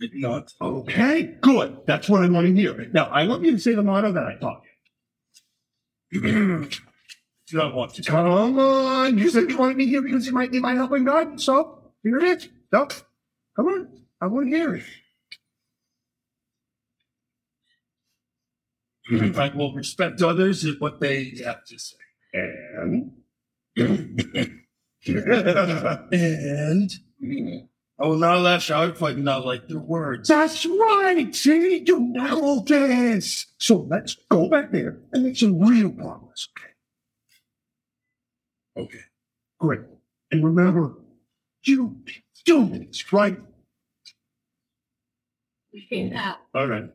[0.00, 0.52] Not.
[0.60, 1.78] Okay, good.
[1.86, 2.88] That's what I want to hear.
[2.92, 4.62] Now, I want you to say the motto that I taught
[6.12, 6.68] you.
[7.48, 8.02] Do not want to.
[8.02, 9.18] Come on.
[9.18, 11.40] You said you wanted me here because you might need my help helping God.
[11.40, 12.48] So, here it is.
[12.72, 12.86] No.
[13.56, 13.88] Come on.
[14.20, 14.84] I want to hear it.
[19.10, 21.96] I will respect others and what they have to say.
[22.34, 23.12] And.
[23.76, 24.64] and.
[27.20, 27.66] Mm-hmm.
[28.00, 30.28] I will not lash out if I do not like their words.
[30.28, 31.34] That's right.
[31.34, 33.46] See, you know this.
[33.58, 36.48] So let's go back there and make some real progress.
[38.76, 38.84] Okay.
[38.84, 39.04] Okay.
[39.58, 39.80] Great.
[40.30, 40.94] And remember,
[41.64, 41.96] you
[42.44, 43.38] do this, right?
[45.72, 46.34] Yeah.
[46.54, 46.90] All right.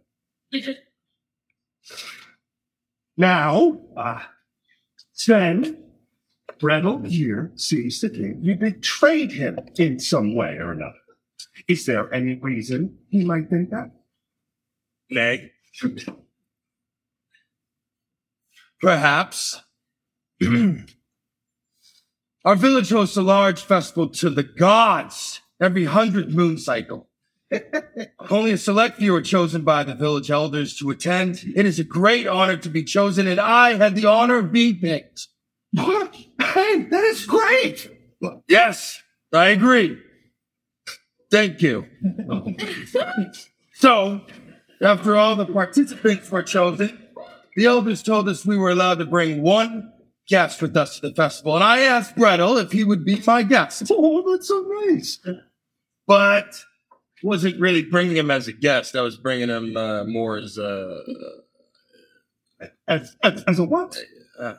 [3.18, 4.22] Now, uh,
[5.12, 5.83] Sven,
[6.64, 7.08] Gretel mm-hmm.
[7.08, 8.40] here sees the king.
[8.42, 10.94] You betrayed him in some way or another.
[11.68, 13.92] Is there any reason he might think that?
[15.10, 15.52] Nay.
[18.80, 19.62] Perhaps.
[22.46, 27.10] Our village hosts a large festival to the gods every hundred moon cycle.
[28.30, 31.44] Only a select few are chosen by the village elders to attend.
[31.58, 34.80] It is a great honor to be chosen, and I had the honor of being
[34.80, 35.28] picked.
[35.74, 36.16] What?
[36.42, 37.90] Hey, that is great.
[38.48, 39.02] Yes,
[39.34, 39.98] I agree.
[41.32, 41.86] Thank you.
[43.74, 44.22] So,
[44.82, 47.00] after all the participants were chosen,
[47.56, 49.92] the elders told us we were allowed to bring one
[50.28, 53.44] guest with us to the festival, and I asked Gretel if he would be my
[53.44, 53.84] guest.
[53.92, 55.20] Oh, that's so nice.
[56.08, 56.64] But
[57.24, 58.96] wasn't really bringing him as a guest.
[58.96, 61.02] I was bringing him uh, more as a
[62.88, 63.98] As, as, as a what?
[64.40, 64.54] uh,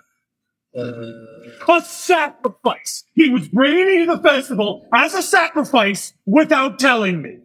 [0.77, 3.05] A sacrifice.
[3.15, 7.39] He was bringing me to the festival as a sacrifice without telling me.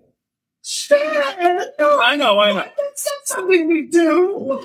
[0.92, 2.56] I know, I know.
[2.56, 4.60] That's not something we do.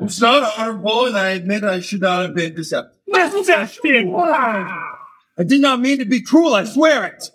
[0.00, 2.92] It's not honorable, and I admit I should not have been deceptive.
[3.12, 4.14] Deceptive.
[4.14, 6.54] I did not mean to be cruel.
[6.54, 7.30] I swear it.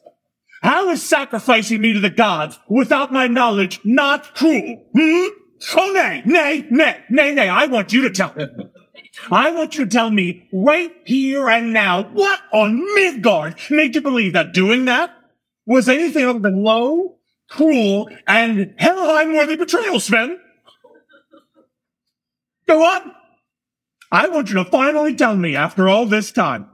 [0.61, 4.85] How is sacrificing me to the gods without my knowledge not cruel?
[4.95, 5.27] Hmm?
[5.75, 7.49] Oh, nay, nay, nay, nay, nay.
[7.49, 8.45] I want you to tell me.
[9.31, 14.01] I want you to tell me right here and now what on Midgard made you
[14.01, 15.11] believe that doing that
[15.65, 17.17] was anything other than low,
[17.49, 20.39] cruel, and Helheim-worthy betrayal, Sven?
[22.67, 23.11] Go on.
[24.11, 26.69] I want you to finally tell me after all this time.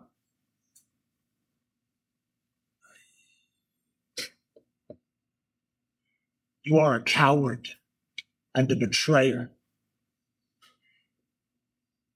[6.63, 7.69] You are a coward
[8.55, 9.51] and a betrayer.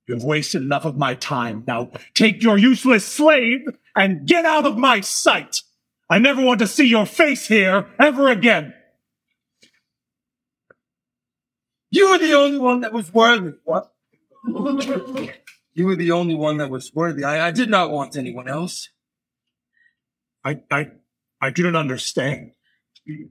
[0.10, 1.64] You have wasted enough of my time.
[1.68, 3.60] Now take your useless slave
[3.96, 5.62] and get out of my sight.
[6.10, 8.74] I never want to see your face here ever again.
[11.92, 13.52] You were the only one that was worthy.
[13.64, 13.94] What?
[14.48, 17.24] you were the only one that was worthy.
[17.24, 18.90] I, I did not want anyone else.
[20.44, 20.88] I, I,
[21.40, 22.54] I didn't understand.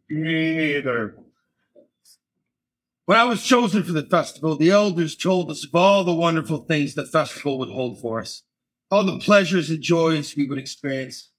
[0.09, 1.17] Either.
[3.09, 6.59] When I was chosen for the festival, the elders told us of all the wonderful
[6.59, 8.43] things the festival would hold for us,
[8.91, 11.31] all the pleasures and joys we would experience.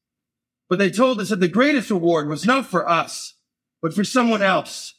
[0.67, 3.35] But they told us that the greatest reward was not for us,
[3.83, 4.95] but for someone else,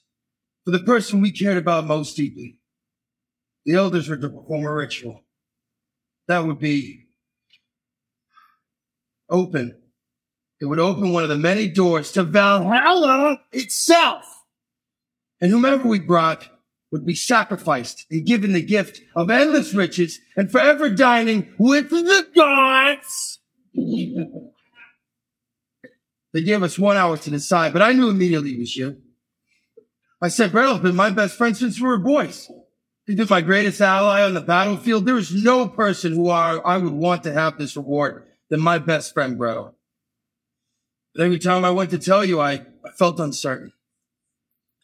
[0.64, 2.58] for the person we cared about most deeply.
[3.64, 5.24] The elders were to perform a ritual.
[6.28, 7.08] That would be
[9.28, 9.76] open.
[10.60, 14.24] It would open one of the many doors to Valhalla itself.
[15.40, 16.48] And whomever we brought
[16.90, 22.26] would be sacrificed and given the gift of endless riches and forever dining with the
[22.34, 23.38] gods.
[26.32, 28.98] They gave us one hour to decide, but I knew immediately it was you.
[30.22, 32.48] I said, Gretel's been my best friend since we were boys.
[33.06, 35.06] He's been my greatest ally on the battlefield.
[35.06, 38.78] There is no person who I, I would want to have this reward than my
[38.78, 39.74] best friend, bro.
[41.14, 43.72] But every time I went to tell you, I, I felt uncertain.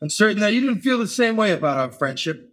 [0.01, 2.53] Uncertain that you didn't feel the same way about our friendship.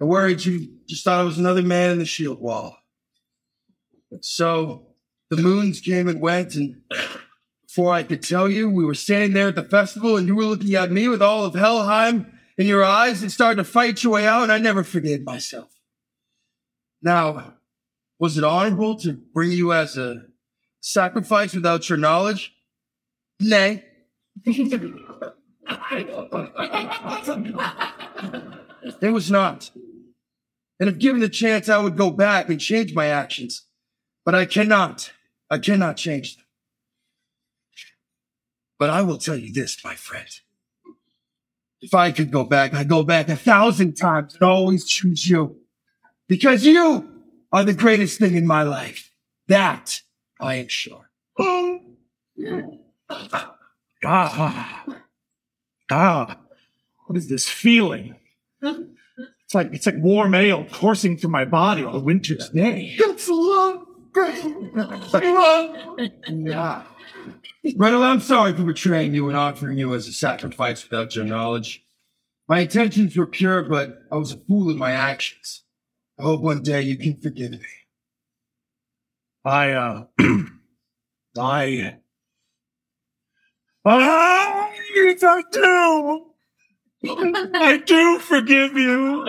[0.00, 2.76] I worried you just thought I was another man in the shield wall.
[4.20, 4.88] So
[5.30, 6.82] the moons came and went, and
[7.66, 10.44] before I could tell you, we were standing there at the festival, and you were
[10.44, 14.14] looking at me with all of Helheim in your eyes and started to fight your
[14.14, 15.70] way out, and I never forgave myself.
[17.02, 17.54] Now,
[18.18, 20.26] was it honorable to bring you as a
[20.80, 22.54] sacrifice without your knowledge?
[23.40, 23.84] Nay.
[29.00, 29.70] It was not.
[30.80, 33.66] And if given the chance, I would go back and change my actions.
[34.24, 35.12] But I cannot.
[35.50, 36.44] I cannot change them.
[38.78, 40.28] But I will tell you this, my friend.
[41.80, 45.56] If I could go back, I'd go back a thousand times and always choose you.
[46.28, 47.08] Because you
[47.52, 49.10] are the greatest thing in my life.
[49.48, 50.00] That
[50.40, 51.10] I am sure.
[54.06, 54.84] Ah,
[55.90, 56.38] ah,
[57.06, 58.16] what is this feeling?
[59.44, 62.96] It's like it's like warm ale coursing through my body on a winter's day.
[62.98, 63.86] That's love.
[66.28, 66.82] Yeah.
[67.76, 71.84] Renal, I'm sorry for betraying you and offering you as a sacrifice without your knowledge.
[72.48, 75.62] My intentions were pure, but I was a fool in my actions.
[76.18, 77.58] I hope one day you can forgive me.
[79.44, 80.04] I uh
[81.38, 81.98] I
[83.84, 84.70] I
[85.22, 86.26] I do.
[87.06, 89.24] I do forgive you.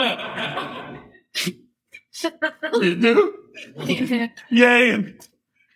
[2.82, 3.34] you do?
[4.50, 5.28] Yay, and,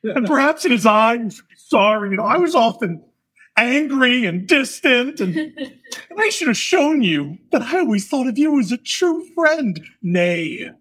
[0.04, 2.12] and perhaps in his eyes, sorry.
[2.12, 3.04] You know, I was often
[3.58, 5.74] angry and distant, and, and
[6.18, 9.82] I should have shown you that I always thought of you as a true friend,
[10.02, 10.72] nay,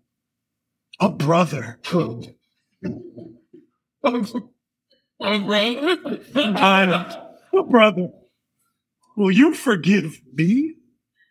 [1.00, 1.80] a brother.
[1.92, 2.20] a
[4.02, 4.42] brother?
[5.20, 8.10] I'm a brother.
[9.16, 10.74] Will you forgive me?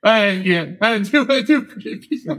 [0.03, 2.37] I, yeah, I do, I do forgive you.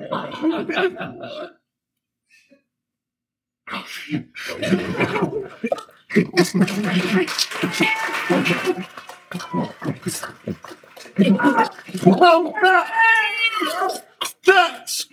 [14.45, 15.07] That's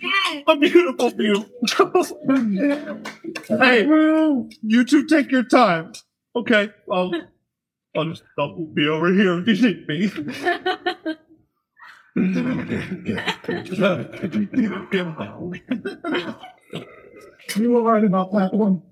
[0.46, 1.44] a beautiful view.
[3.48, 3.84] hey,
[4.62, 5.92] you two take your time.
[6.34, 7.12] Okay, I'll,
[7.96, 10.12] I'll just I'll be over here if you need me.
[17.56, 18.82] you were right about that one.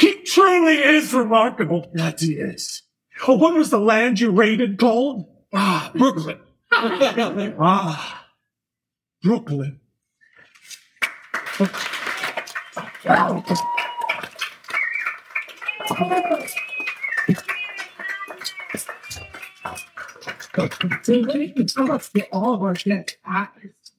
[0.00, 1.90] He truly is remarkable.
[1.94, 2.82] That he is.
[3.26, 5.26] Oh, what was the land you raided called?
[5.52, 6.38] Ah, Brooklyn.
[6.72, 8.24] ah,
[9.22, 9.80] Brooklyn.
[22.32, 23.16] all of our shit.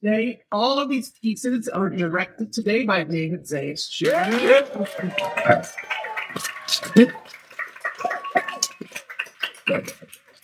[0.01, 3.89] Today, all of these pieces are directed today by David Zayas.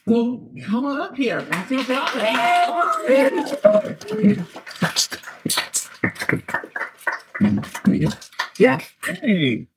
[0.07, 1.41] So come on up here.
[1.49, 1.83] Matthew
[8.57, 8.79] Yeah.
[9.03, 9.67] Hey.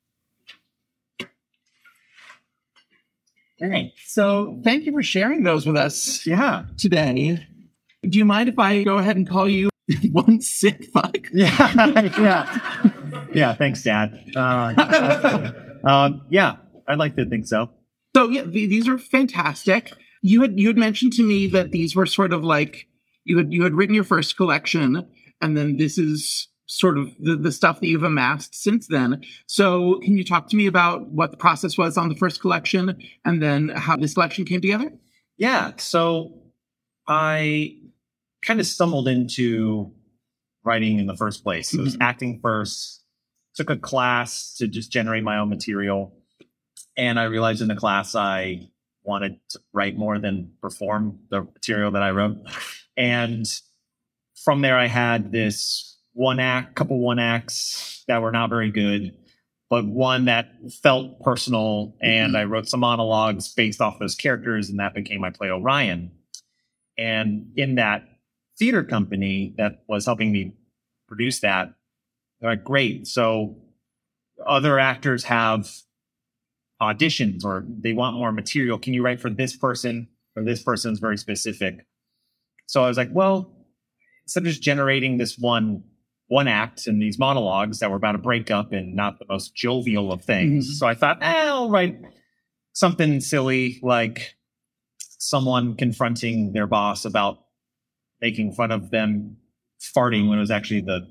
[3.59, 3.93] Hey.
[4.07, 6.27] So thank you for sharing those with us.
[6.27, 6.65] Yeah.
[6.77, 7.47] Today.
[8.03, 9.69] Do you mind if I go ahead and call you
[10.13, 11.17] one sick fuck?
[11.33, 12.11] Yeah.
[12.19, 12.91] yeah.
[13.33, 13.55] Yeah.
[13.55, 14.19] Thanks, Dad.
[14.35, 15.53] Uh,
[15.85, 16.57] um, yeah,
[16.87, 17.71] I'd like to think so.
[18.17, 19.93] So yeah, th- these are fantastic.
[20.23, 22.87] You had you had mentioned to me that these were sort of like
[23.25, 25.07] you had you had written your first collection,
[25.41, 29.23] and then this is sort of the, the stuff that you've amassed since then.
[29.47, 32.97] So can you talk to me about what the process was on the first collection
[33.25, 34.93] and then how this collection came together?
[35.39, 35.73] Yeah.
[35.79, 36.43] So
[37.07, 37.79] I
[38.43, 39.93] kind of stumbled into
[40.63, 41.73] writing in the first place.
[41.73, 42.03] It was mm-hmm.
[42.03, 43.03] acting first,
[43.55, 46.15] took a class to just generate my own material.
[46.99, 48.69] And I realized in the class I
[49.03, 52.37] wanted to write more than perform the material that I wrote.
[52.97, 53.47] And
[54.45, 59.17] from there, I had this one act, couple one acts that were not very good,
[59.71, 60.51] but one that
[60.83, 61.95] felt personal.
[62.03, 62.37] And mm-hmm.
[62.37, 66.11] I wrote some monologues based off those characters, and that became my play Orion.
[66.99, 68.03] And in that
[68.59, 70.55] theater company that was helping me
[71.07, 71.73] produce that,
[72.41, 73.07] they're like, great.
[73.07, 73.57] So
[74.45, 75.71] other actors have
[76.83, 78.79] auditions or they want more material.
[78.79, 80.09] Can you write for this person?
[80.35, 81.87] Or this person is very specific.
[82.67, 83.53] So I was like, well,
[84.25, 85.85] instead of just generating this one
[86.29, 90.13] one act and these monologues that were about a breakup and not the most jovial
[90.13, 90.79] of things.
[90.79, 91.99] So I thought, eh, I'll write
[92.73, 94.35] something silly like
[95.19, 97.39] someone confronting their boss about
[98.21, 99.39] making fun of them
[99.81, 101.09] farting when it was actually the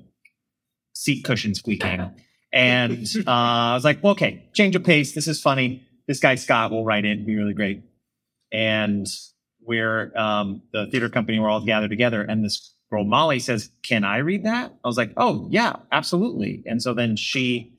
[0.92, 2.10] seat cushion squeaking.
[2.52, 5.14] And uh, I was like, well, okay, change of pace.
[5.14, 5.86] This is funny.
[6.06, 7.12] This guy Scott will write it.
[7.12, 7.82] It'd be really great.
[8.52, 9.06] And
[9.60, 11.38] we're um, the theater company.
[11.38, 14.96] We're all gathered together, and this girl Molly says, "Can I read that?" I was
[14.96, 17.72] like, "Oh yeah, absolutely." And so then she,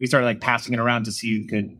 [0.00, 1.78] we started like passing it around to see who could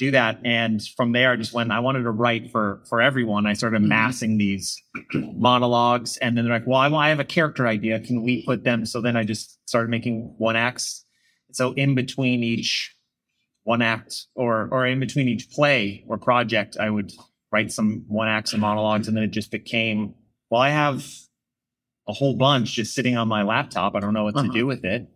[0.00, 0.40] do that.
[0.44, 1.70] And from there, I just went.
[1.70, 3.46] I wanted to write for for everyone.
[3.46, 3.84] I started mm-hmm.
[3.84, 4.82] amassing these
[5.14, 8.00] monologues, and then they're like, "Well, I, I have a character idea.
[8.00, 11.04] Can we put them?" So then I just started making one acts.
[11.52, 12.96] So in between each
[13.64, 17.12] one act, or or in between each play or project, I would
[17.52, 20.14] write some one acts and monologues, and then it just became.
[20.48, 21.06] Well, I have
[22.10, 23.94] a whole bunch just sitting on my laptop.
[23.94, 25.08] I don't know what to do with it.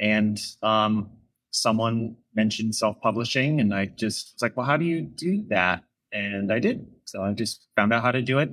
[0.00, 1.10] And um,
[1.52, 6.52] someone mentioned self-publishing, and I just was like, "Well, how do you do that?" And
[6.52, 6.86] I did.
[7.04, 8.50] So I just found out how to do it.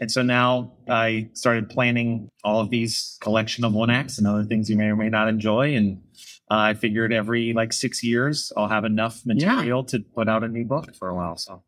[0.00, 4.44] And so now I started planning all of these collection of one acts and other
[4.44, 5.74] things you may or may not enjoy.
[5.76, 6.02] And
[6.50, 10.48] uh, I figured every like six years I'll have enough material to put out a
[10.48, 11.36] new book for a while.
[11.36, 11.62] So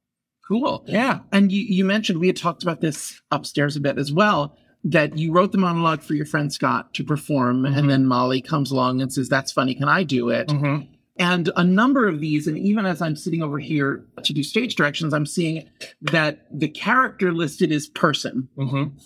[0.47, 0.85] Cool.
[0.87, 1.21] Yeah.
[1.31, 4.57] And you, you mentioned we had talked about this upstairs a bit as well.
[4.85, 7.87] That you wrote the monologue for your friend Scott to perform, and mm-hmm.
[7.87, 9.75] then Molly comes along and says, "That's funny.
[9.75, 10.87] Can I do it?" Mm-hmm.
[11.19, 14.75] And a number of these, and even as I'm sitting over here to do stage
[14.75, 15.69] directions, I'm seeing
[16.01, 18.97] that the character listed is person, mm-hmm.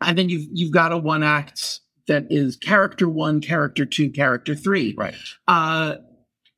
[0.00, 4.54] and then you've you've got a one act that is character one, character two, character
[4.54, 4.94] three.
[4.96, 5.14] Right.
[5.46, 5.96] Uh,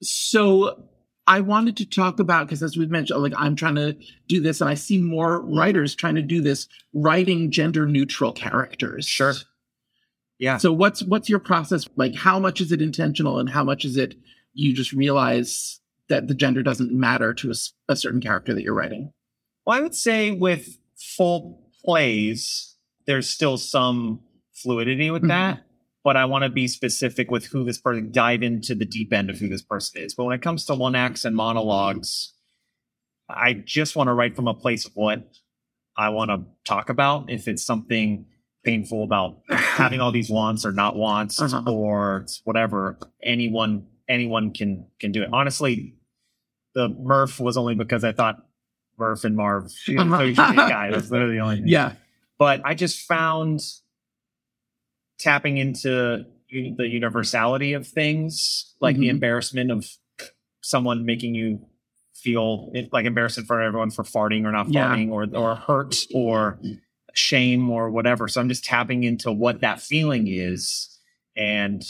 [0.02, 0.89] so
[1.30, 4.60] I wanted to talk about because as we've mentioned, like I'm trying to do this,
[4.60, 9.06] and I see more writers trying to do this, writing gender neutral characters.
[9.06, 9.34] Sure.
[10.40, 10.56] Yeah.
[10.56, 12.16] So what's what's your process like?
[12.16, 14.16] How much is it intentional, and how much is it
[14.54, 15.78] you just realize
[16.08, 17.52] that the gender doesn't matter to
[17.88, 19.12] a certain character that you're writing?
[19.64, 22.74] Well, I would say with full plays,
[23.06, 24.22] there's still some
[24.52, 25.28] fluidity with mm-hmm.
[25.28, 25.62] that,
[26.02, 29.30] but I want to be specific with who this person, dive into the deep end
[29.30, 30.14] of who this person is.
[30.14, 32.32] But when it comes to one acts and monologues,
[33.28, 35.28] I just want to write from a place of what
[35.96, 37.30] I want to talk about.
[37.30, 38.26] If it's something
[38.64, 41.70] painful about having all these wants or not wants uh-huh.
[41.70, 45.28] or whatever, anyone anyone can can do it.
[45.32, 45.94] Honestly,
[46.74, 48.44] the Murph was only because I thought
[48.98, 50.90] Murph and Marv you know, so you should be a guy.
[50.90, 51.68] That's literally the only thing.
[51.68, 51.92] Yeah.
[52.38, 53.60] But I just found
[55.20, 59.10] tapping into the universality of things, like the Mhm.
[59.10, 59.86] embarrassment of
[60.62, 61.64] someone making you
[62.14, 64.88] feel it, like embarrassment for everyone for farting or not Yeah.
[64.94, 66.60] farting or or hurt or
[67.14, 68.28] shame or whatever.
[68.28, 70.98] So I'm just tapping into what that feeling is,
[71.36, 71.82] and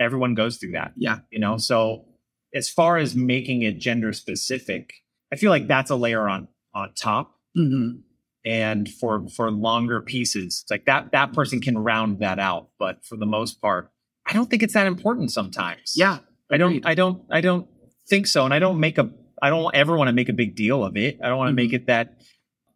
[0.00, 0.92] everyone goes through that.
[0.96, 1.20] Yeah.
[1.30, 2.06] You know, so
[2.54, 4.94] as far as making it gender specific,
[5.32, 8.00] I feel like that's a layer on on top Mm-hmm.
[8.46, 10.60] And for for longer pieces.
[10.62, 13.90] It's like that that person can round that out but for the most part
[14.26, 15.92] i don't think it's that important sometimes.
[15.96, 16.18] Yeah.
[16.50, 17.66] i don't i don't i don't
[18.08, 19.10] think so and i don't make a
[19.42, 21.18] i don't ever want to make a big deal of it.
[21.22, 22.20] I don't want to make it that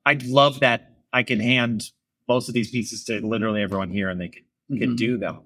[0.07, 0.81] i'd love that
[1.13, 1.85] i can hand
[2.29, 4.45] most of these pieces to literally everyone here and they can
[4.79, 4.97] can Mhm.
[4.97, 5.37] do them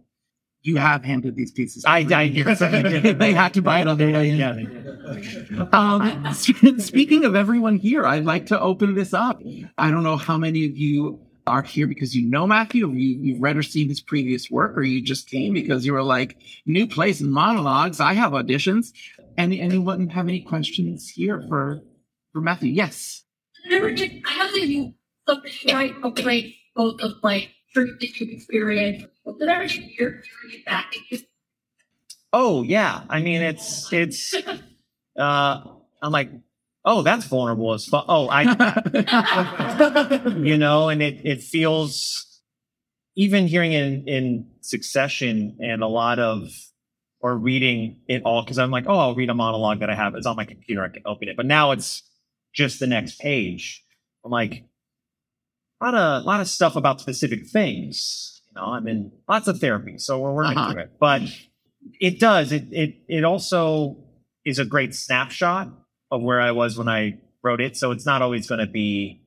[0.65, 1.85] You have handed these pieces.
[1.85, 3.19] i i yes, I did.
[3.19, 4.39] they had to buy it on their way in.
[4.39, 5.69] yeah.
[5.73, 6.33] Um,
[6.81, 9.43] speaking of everyone here, I'd like to open this up.
[9.77, 13.19] I don't know how many of you are here because you know Matthew, or you,
[13.21, 16.39] you've read or seen his previous work, or you just came because you were like,
[16.65, 18.01] new place and monologues.
[18.01, 18.93] I have auditions.
[19.37, 21.83] Any anyone have any questions here for
[22.33, 22.73] for Matthew?
[22.73, 23.23] Yes.
[23.67, 23.89] Never.
[23.89, 24.95] I know that you
[25.75, 29.05] write a great book of like predictive experience.
[29.25, 30.95] But did ever get your get back?
[32.33, 34.35] oh yeah i mean it's it's
[35.19, 35.61] uh
[36.03, 36.31] i'm like
[36.85, 38.43] oh that's vulnerable as fuck oh i
[40.37, 42.41] you know, and it it feels
[43.17, 46.49] even hearing it in, in succession and a lot of
[47.21, 50.15] or reading it all because I'm like, oh, I'll read a monologue that I have.
[50.15, 50.85] It's on my computer.
[50.85, 51.37] I can open it.
[51.37, 52.03] But now it's
[52.53, 53.83] just the next page.
[54.25, 54.65] I'm like,
[55.81, 58.34] a lot of a lot of stuff about specific things.
[58.55, 60.73] Know, I'm in lots of therapy, so we're working Uh-huh.
[60.73, 60.93] through it.
[61.01, 61.23] But
[62.01, 62.53] it does.
[62.53, 63.97] It it it also
[64.45, 65.69] is a great snapshot
[66.11, 67.77] of where I was when I wrote it.
[67.77, 69.23] So it's not always going to be,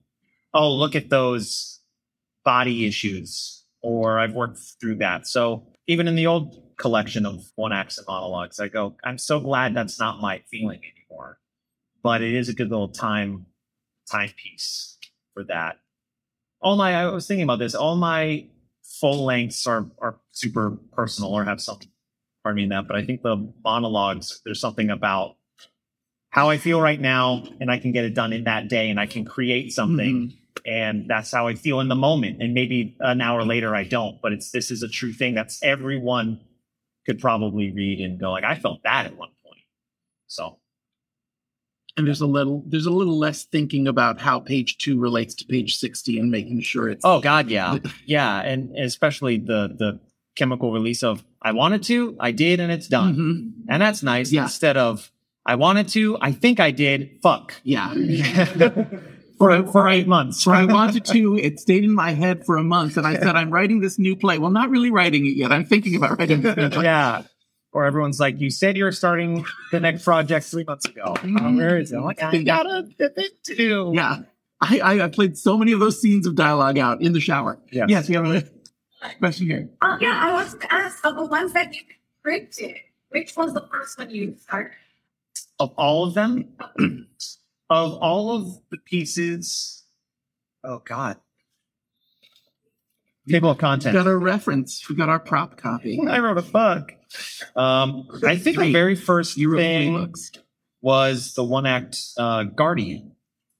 [0.53, 1.79] oh, look at those
[2.45, 5.27] body issues, or I've worked through that.
[5.27, 9.39] So even in the old collection of one acts and monologues, I go, I'm so
[9.39, 11.39] glad that's not my feeling anymore.
[12.03, 13.47] But it is a good little time
[14.09, 14.97] timepiece
[15.33, 15.79] for that.
[16.61, 18.47] All my I was thinking about this, all my
[18.99, 21.79] full lengths are are super personal or have some
[22.47, 25.35] pardon me that, but I think the monologues, there's something about
[26.29, 28.99] how I feel right now, and I can get it done in that day, and
[28.99, 30.59] I can create something, mm-hmm.
[30.65, 32.41] and that's how I feel in the moment.
[32.41, 35.61] And maybe an hour later, I don't, but it's this is a true thing that's
[35.61, 36.39] everyone
[37.05, 39.63] could probably read and go like, I felt that at one point.
[40.27, 40.59] So
[41.97, 45.45] And there's a little there's a little less thinking about how page two relates to
[45.45, 49.99] page sixty and making sure it's Oh God, yeah, yeah, and especially the the
[50.35, 53.51] chemical release of I wanted to, I did, and it's done, Mhm.
[53.69, 54.31] and that's nice.
[54.31, 55.11] Instead of
[55.45, 57.19] I wanted to, I think I did.
[57.23, 57.55] Fuck.
[57.63, 57.93] Yeah.
[59.37, 60.43] for for eight months.
[60.43, 63.35] For I wanted to, it stayed in my head for a month, and I said,
[63.35, 64.37] I'm writing this new play.
[64.39, 65.51] Well, not really writing it yet.
[65.51, 66.83] I'm thinking about writing this new play.
[66.91, 67.23] yeah.
[67.77, 71.13] Or everyone's like, you said you were starting the next project three months ago.
[71.15, 71.97] Oh, where is it?
[71.97, 73.91] I'm like, I gotta pivot too.
[73.93, 74.21] Yeah.
[74.59, 77.59] I, I, I played so many of those scenes of dialogue out in the shower.
[77.71, 77.85] Yes.
[77.87, 78.43] Yes, we have a
[79.19, 79.69] question here.
[79.79, 81.81] Uh, yeah, I was to ask of the ones that you
[82.23, 82.77] printed,
[83.09, 84.71] which was the first one you started?
[85.59, 86.55] Of all of them,
[87.69, 89.83] of all of the pieces,
[90.63, 91.17] oh God.
[93.29, 93.87] Table of contents.
[93.87, 94.87] We got our reference.
[94.89, 95.99] We got our prop copy.
[96.07, 96.93] I wrote a book.
[97.55, 100.31] Um, I think the very first You thing books.
[100.81, 103.13] was the one act uh, Guardian.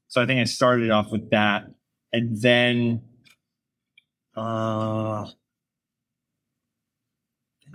[0.07, 1.65] So I think I started off with that,
[2.13, 3.01] and then
[4.37, 5.27] uh,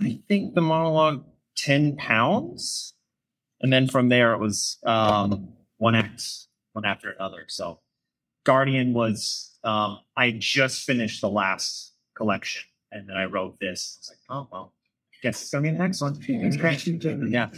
[0.01, 1.25] I think the monologue
[1.55, 2.95] ten pounds,
[3.61, 6.23] and then from there it was um, one act,
[6.73, 7.45] one after another.
[7.49, 7.81] So
[8.45, 13.97] Guardian was um, I just finished the last collection, and then I wrote this.
[13.97, 14.73] I was like, oh well,
[15.21, 16.17] guess it's gonna be the next one.
[16.21, 16.57] It's.
[17.31, 17.49] Yeah.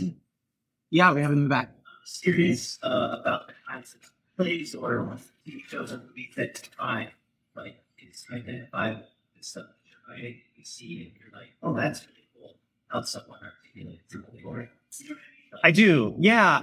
[0.92, 1.72] Yeah, we have it in the back.
[2.06, 7.10] series uh, about the kinds of plays or TV shows and movies that define,
[7.56, 12.06] like, it's identify with stuff that you're writing, you see it, you're like, oh, that's
[12.08, 12.56] really cool.
[12.88, 14.70] How someone articulates it for it.
[15.64, 16.16] I do.
[16.20, 16.62] Yeah.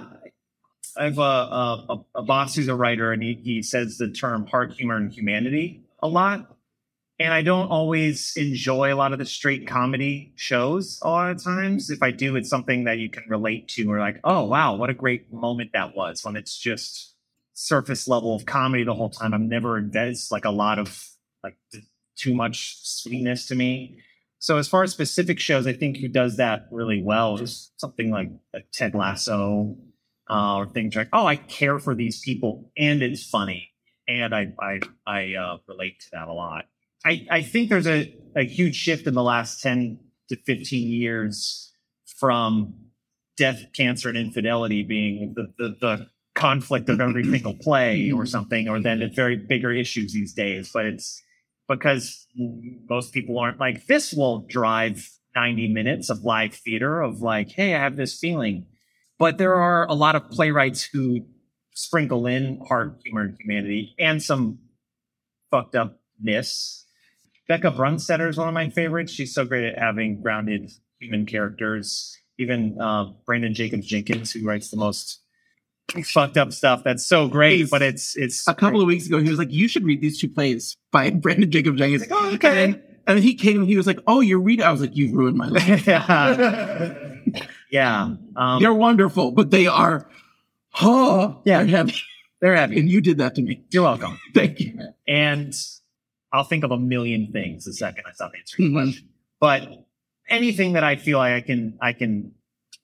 [0.97, 3.97] I have a, uh, uh, a, a boss who's a writer, and he, he says
[3.97, 6.49] the term heart, humor, and humanity a lot.
[7.19, 11.43] And I don't always enjoy a lot of the straight comedy shows a lot of
[11.43, 11.89] times.
[11.89, 14.89] If I do, it's something that you can relate to or like, oh, wow, what
[14.89, 17.15] a great moment that was when it's just
[17.53, 19.33] surface level of comedy the whole time.
[19.33, 21.07] I'm never, there's like a lot of
[21.43, 21.55] like
[22.17, 23.99] too much sweetness to me.
[24.39, 28.11] So as far as specific shows, I think who does that really well is something
[28.11, 29.77] like, like Ted Lasso,
[30.33, 33.69] uh, or things like, oh, I care for these people and it's funny,
[34.07, 36.65] and I I I uh, relate to that a lot.
[37.05, 41.71] I I think there's a a huge shift in the last ten to fifteen years
[42.17, 42.73] from
[43.37, 48.67] death, cancer, and infidelity being the the, the conflict of every single play or something,
[48.67, 50.71] or then it's very bigger issues these days.
[50.73, 51.21] But it's
[51.67, 52.27] because
[52.89, 57.75] most people aren't like this will drive 90 minutes of live theater of like, hey,
[57.75, 58.65] I have this feeling.
[59.19, 61.25] But there are a lot of playwrights who
[61.75, 64.59] sprinkle in hard humor, and humanity and some
[65.51, 66.85] fucked upness.
[67.49, 69.11] Bekah Brunstetter is one of my favorites.
[69.11, 72.17] She's so great at having grounded human characters.
[72.39, 75.19] Even uh, Branden Jacobs Jenkins, who writes the most
[76.03, 76.83] fucked up stuff.
[76.83, 79.67] That's so great, but it's it's A couple of weeks ago, he was like, "You
[79.67, 82.47] should read these two plays by Branden Jacob Jenkins." oh, okay.
[82.47, 84.81] And then, and then he came and he was like, "Oh, you're reading?" I was
[84.81, 86.93] like, "You've ruined my life." yeah.
[87.73, 88.15] yeah.
[88.37, 90.07] Um, They're wonderful, but they are,
[90.81, 91.59] oh, Yeah.
[91.63, 91.95] they're heavy.
[92.39, 92.79] they're heavy.
[92.79, 93.63] And you did that to me.
[93.71, 94.19] You're welcome.
[94.33, 94.79] Thank you.
[95.07, 95.53] And
[96.31, 98.69] I'll think of a million things the second I stop answering.
[98.69, 98.73] Mhm.
[98.73, 99.07] questions.
[99.39, 99.85] But
[100.29, 102.31] anything that I feel like I can I can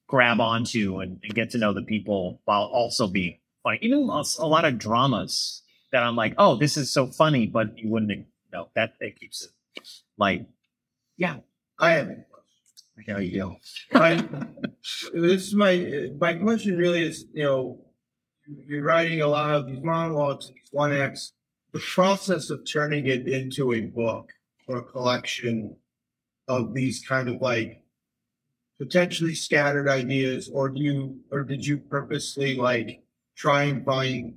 [0.07, 3.77] grab onto and, and get to know the people while also being funny.
[3.81, 5.61] Even a a lot of dramas
[5.91, 9.45] that I'm like, oh, this is so funny, but you wouldn't know that it keeps
[9.45, 9.87] it
[10.17, 10.47] light.
[11.17, 11.37] Yeah.
[11.79, 12.09] I have.
[13.07, 13.55] How you?
[13.93, 14.15] I,
[15.13, 16.77] this is my my question.
[16.77, 17.85] Really is you know
[18.67, 21.33] you're writing a lot of these monologues, these one acts.
[21.71, 24.31] The process of turning it into a book
[24.67, 25.75] or a collection
[26.47, 27.83] of these kind of like
[28.79, 33.03] potentially scattered ideas, or do you or did you purposely like
[33.35, 34.35] try and find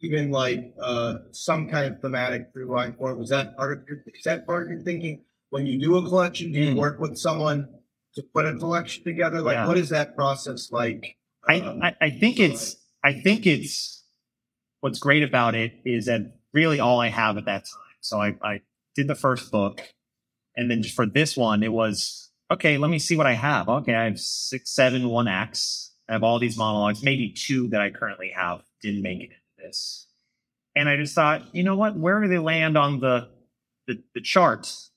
[0.00, 3.18] even like uh some kind of thematic through line for it?
[3.18, 6.02] Was that part of your is that part of your thinking when you do a
[6.02, 6.50] collection?
[6.50, 7.68] Do you work with someone
[8.14, 9.40] to put a collection together?
[9.40, 9.66] Like, Yeah.
[9.66, 11.16] what is that process like?
[11.48, 14.04] I, Um, I, I think it's I think it's
[14.80, 17.96] what's great about it is that really all I have at that time.
[18.00, 18.60] So I, I
[18.94, 19.80] did the first book
[20.56, 23.68] and then for this one it was okay, let me see what I have.
[23.68, 25.92] Okay, I have six, seven one acts.
[26.08, 29.66] I have all these monologues, maybe two that I currently have didn't make it into
[29.66, 30.06] this.
[30.76, 33.28] And I just thought, you know what, where do they land on the
[33.88, 34.90] the, the charts?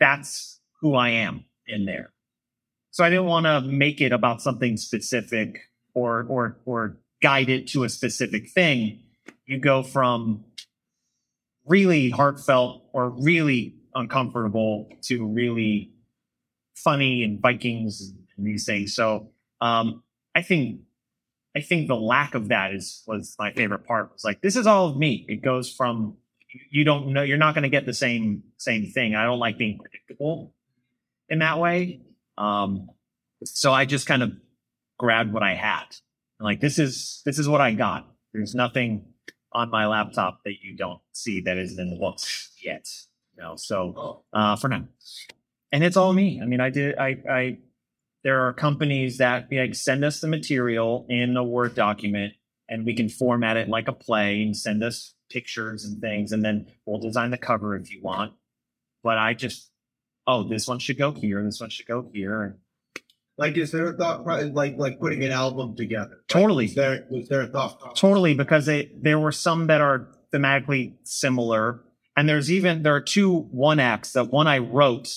[0.00, 2.12] That's who I am in there.
[2.90, 5.60] So I didn't want to make it about something specific
[5.94, 9.02] or or or guide it to a specific thing.
[9.46, 10.44] You go from
[11.66, 15.92] really heartfelt or really uncomfortable to really
[16.74, 18.94] funny and Vikings and these things.
[18.94, 20.02] So um,
[20.34, 20.80] I think
[21.56, 24.12] I think the lack of that is was my favorite part.
[24.12, 25.24] Was like this is all of me.
[25.28, 26.16] It goes from
[26.70, 29.14] you don't know you're not going to get the same same thing.
[29.14, 30.54] I don't like being predictable
[31.28, 32.00] in that way.
[32.38, 32.90] Um,
[33.44, 34.32] so I just kind of
[34.98, 35.84] grabbed what I had.
[36.40, 38.06] Like this is this is what I got.
[38.32, 39.06] There's nothing
[39.52, 42.86] on my laptop that you don't see that isn't in the books yet.
[43.36, 44.84] You know, so uh, for now,
[45.72, 46.40] and it's all me.
[46.42, 46.98] I mean, I did.
[46.98, 47.58] I I
[48.22, 52.34] there are companies that like send us the material in a Word document,
[52.68, 56.44] and we can format it like a play and send us pictures and things, and
[56.44, 58.32] then we'll design the cover if you want.
[59.02, 59.70] But I just,
[60.26, 62.54] oh, this one should go here, and this one should go here, and
[63.38, 66.18] Like, is there a thought, pro- like, like putting an album together?
[66.28, 66.64] Totally.
[66.66, 67.78] Was there, was there a thought?
[67.80, 68.00] process?
[68.00, 71.82] Totally, because they there were some that are thematically similar,
[72.16, 74.12] and there's even there are two one acts.
[74.12, 75.08] That one I wrote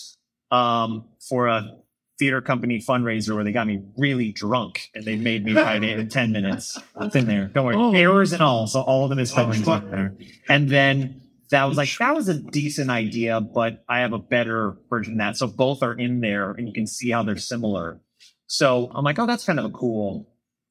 [0.51, 1.75] um, for a
[2.19, 5.97] theater company fundraiser where they got me really drunk and they made me write it
[5.97, 6.77] in ten minutes.
[6.99, 7.45] It's in there.
[7.53, 7.93] Don't worry, Oh.
[7.93, 8.67] errors and all.
[8.67, 10.13] So all of them is fundraisers in there.
[10.49, 11.21] And then
[11.51, 15.19] that was like that was a decent idea, but I have a better version of
[15.19, 15.37] that.
[15.37, 17.99] So both are in there, and you can see how they're similar.
[18.47, 20.29] So I'm like, oh, that's kind of a cool,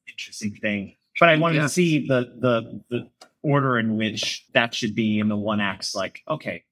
[0.08, 0.96] interesting thing.
[1.18, 1.62] But I wanted Yeah.
[1.62, 3.10] to see the the the
[3.42, 5.94] order in which that should be in the one acts.
[5.94, 6.64] Like, okay,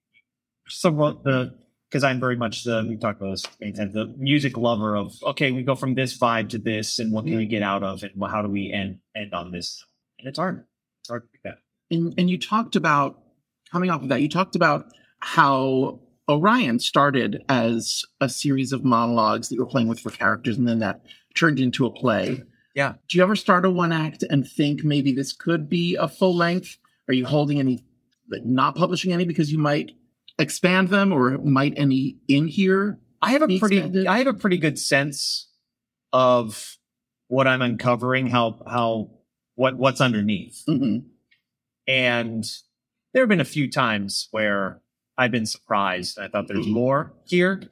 [0.68, 1.54] so what the
[1.90, 5.14] because I'm very much the we talked about this many times, the music lover of
[5.22, 8.04] okay, we go from this vibe to this, and what can we get out of
[8.04, 8.12] it?
[8.16, 9.84] Well, how do we end end on this?
[10.18, 10.64] And it's hard.
[11.00, 11.58] It's hard to do that.
[11.90, 13.20] And, and you talked about
[13.76, 14.22] coming off of that.
[14.22, 14.86] You talked about
[15.20, 16.00] how
[16.30, 20.66] Orion started as a series of monologues that you were playing with for characters, and
[20.66, 21.02] then that
[21.34, 22.42] turned into a play.
[22.74, 22.94] Yeah.
[23.06, 26.34] Do you ever start a one act and think maybe this could be a full
[26.34, 26.78] length?
[27.06, 27.84] Are you holding any,
[28.30, 29.90] like, not publishing any because you might
[30.38, 32.98] expand them, or might any in here?
[33.20, 34.06] I have a pretty expanded?
[34.06, 35.50] I have a pretty good sense
[36.14, 36.78] of
[37.28, 39.10] what I'm uncovering, how how
[39.54, 40.62] what what's underneath.
[40.66, 41.04] Mhm.
[41.86, 42.44] And
[43.16, 44.82] there have been a few times where
[45.16, 46.18] I've been surprised.
[46.18, 47.62] I thought there's more here.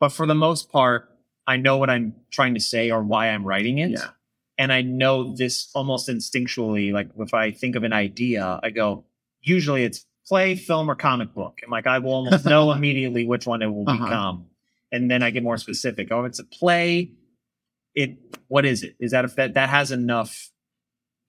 [0.00, 1.08] But for the most part,
[1.46, 3.90] I know what I'm trying to say or why I'm writing it.
[3.92, 4.08] Yeah.
[4.58, 6.90] And I know this almost instinctually.
[6.92, 9.04] Like if I think of an idea, I go,
[9.42, 11.60] usually it's play, film, or comic book.
[11.62, 14.04] And like I will almost know immediately which one it will Uh-huh.
[14.06, 14.46] become.
[14.90, 16.10] And then I get more specific.
[16.10, 17.12] Oh, it's a play.
[17.94, 18.96] It what is it?
[18.98, 20.50] Is that if that that has enough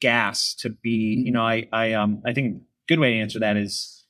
[0.02, 3.56] gas to be, you know, I I um I think good way to answer that
[3.56, 4.06] is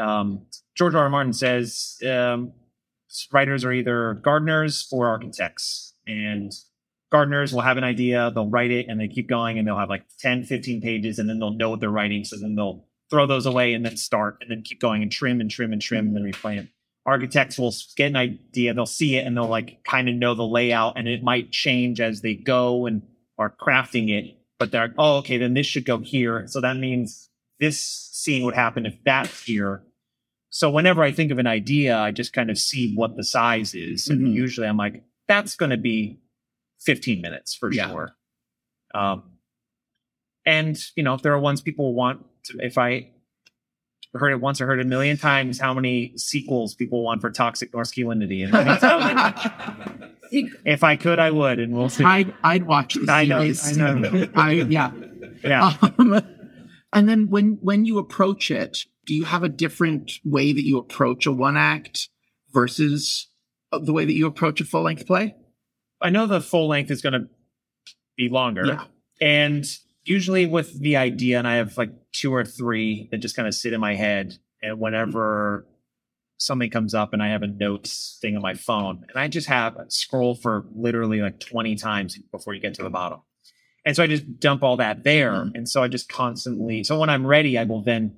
[0.00, 1.04] um George R.
[1.04, 1.10] R.
[1.10, 2.54] Martin says um
[3.32, 5.94] writers are either gardeners or architects.
[6.06, 6.52] And
[7.10, 9.88] gardeners will have an idea, they'll write it and they keep going and they'll have
[9.88, 12.24] like 10, 15 pages and then they'll know what they're writing.
[12.24, 15.40] So then they'll throw those away and then start and then keep going and trim
[15.40, 16.68] and trim and trim and then replay it.
[17.06, 20.44] Architects will get an idea, they'll see it and they'll like kind of know the
[20.44, 23.02] layout and it might change as they go and
[23.38, 24.36] are crafting it.
[24.58, 26.46] But they're, oh, okay, then this should go here.
[26.46, 27.29] So that means
[27.60, 27.78] this
[28.12, 29.82] scene would happen if that's here.
[30.48, 33.74] So whenever I think of an idea, I just kind of see what the size
[33.74, 34.08] is.
[34.08, 34.34] And Mhm.
[34.34, 36.18] usually I'm like, that's going to be
[36.80, 37.88] 15 minutes for Yeah.
[37.88, 38.16] sure.
[38.94, 39.22] Um,
[40.44, 43.10] and, you know, if there are ones people want to, if I
[44.14, 47.30] heard it once or heard it a million times, how many sequels people want for
[47.30, 48.42] Toxic Masculinity.
[48.42, 48.52] And
[50.32, 51.60] if I could, I would.
[51.60, 52.02] And we'll see.
[52.02, 53.38] I'd, I'd watch the I know.
[53.40, 54.28] I know.
[54.34, 54.90] I, yeah.
[55.44, 55.74] Yeah.
[55.98, 56.20] Um,
[56.92, 60.78] and then when when you approach it, do you have a different way that you
[60.78, 62.08] approach a one act
[62.52, 63.28] versus
[63.72, 65.34] the way that you approach a full length play?
[66.00, 67.28] I know the full length is going to
[68.16, 68.66] be longer.
[68.66, 68.84] Yeah.
[69.20, 69.64] And
[70.04, 73.54] usually with the idea, and I have like two or three that just kind of
[73.54, 74.38] sit in my head.
[74.62, 75.66] And whenever
[76.38, 79.46] something comes up and I have a notes thing on my phone, and I just
[79.48, 83.20] have scroll for literally like 20 times before you get to the bottom.
[83.84, 85.32] And so I just dump all that there.
[85.32, 85.56] Mm-hmm.
[85.56, 88.16] And so I just constantly, so when I'm ready, I will then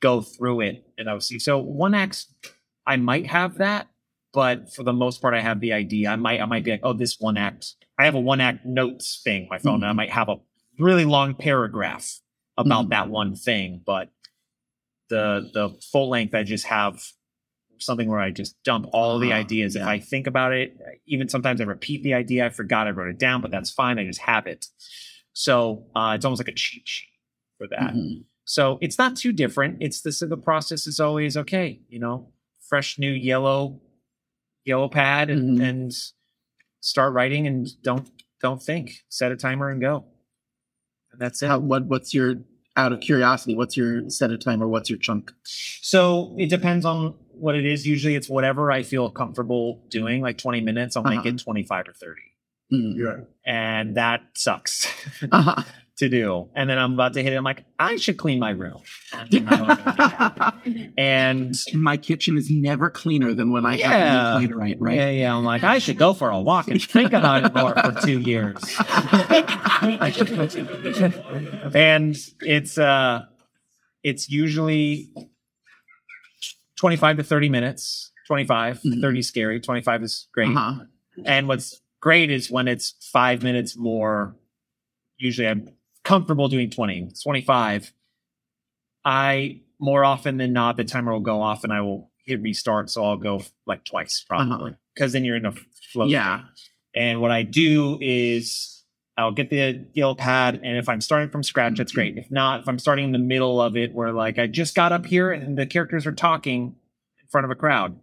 [0.00, 1.38] go through it and I'll see.
[1.38, 2.26] So one X,
[2.86, 3.88] I might have that,
[4.32, 6.10] but for the most part, I have the idea.
[6.10, 7.74] I might, I might be like, oh, this one act.
[7.98, 10.36] I have a one act notes thing my phone, and I might have a
[10.78, 12.20] really long paragraph
[12.56, 12.90] about mm-hmm.
[12.90, 13.82] that one thing.
[13.84, 14.08] But
[15.10, 17.02] the the full length, I just have
[17.80, 19.76] something where I just dump all the ah, ideas.
[19.76, 20.76] If I think about it,
[21.06, 22.46] even sometimes I repeat the idea.
[22.46, 23.98] I forgot I wrote it down, but that's fine.
[23.98, 24.66] I just have it.
[25.32, 27.08] So uh, it's almost like a cheat sheet
[27.58, 27.94] for that.
[27.94, 28.22] Mm-hmm.
[28.44, 29.78] So it's not too different.
[29.80, 32.32] It's this the process is always okay, you know,
[32.68, 33.80] fresh new yellow
[34.64, 35.64] yellow pad and, mm-hmm.
[35.64, 35.92] and
[36.80, 38.10] start writing and don't
[38.40, 39.04] don't think.
[39.08, 40.04] Set a timer and go.
[41.12, 41.48] And that's it.
[41.48, 42.36] How, what what's your
[42.76, 43.54] out of curiosity?
[43.54, 44.66] What's your set a timer?
[44.66, 45.32] What's your chunk?
[45.44, 47.86] So it depends on what it is.
[47.86, 51.28] Usually it's whatever I feel comfortable doing, like 20 minutes, I'll make Uh-huh.
[51.30, 52.20] it 25 or 30.
[52.72, 53.16] Yeah.
[53.44, 54.86] And that sucks
[55.32, 55.62] Uh-huh.
[55.98, 56.48] to do.
[56.54, 57.36] And then I'm about to hit it.
[57.36, 58.80] I'm like, I should clean my room.
[60.96, 63.88] and my kitchen is never cleaner than when I Yeah.
[63.90, 64.96] have to clean it right, right?
[64.96, 65.36] Yeah, yeah.
[65.36, 68.20] I'm like, I should go for a walk and think about it more for two
[68.20, 68.56] years.
[71.74, 73.22] and it's uh
[74.02, 75.10] it's usually
[76.80, 78.10] 25 to 30 minutes.
[78.26, 79.60] 25 30 is scary.
[79.60, 80.48] 25 is great.
[80.56, 80.84] Uh-huh.
[81.24, 84.34] and what's great is when it's five minutes more
[85.18, 85.68] usually i'm
[86.04, 87.92] comfortable doing 20 It's 25
[89.04, 92.88] i more often than not the timer will go off and i will hit restart
[92.88, 94.74] so i'll go like twice probably.
[94.94, 95.52] Because then you're in a
[95.92, 96.42] flow Yeah.
[96.94, 98.79] and what I do is
[99.20, 102.14] I'll get the guild pad, and if I'm starting from scratch, that's great.
[102.14, 102.24] Mm-hmm.
[102.24, 104.92] If not, if I'm starting in the middle of it, where like I just got
[104.92, 106.74] up here and the characters are talking
[107.20, 107.98] in front of a crowd,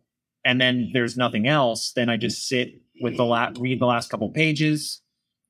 [0.46, 4.10] and then there's nothing else, then I just sit with the la- read the last
[4.10, 5.02] couple pages,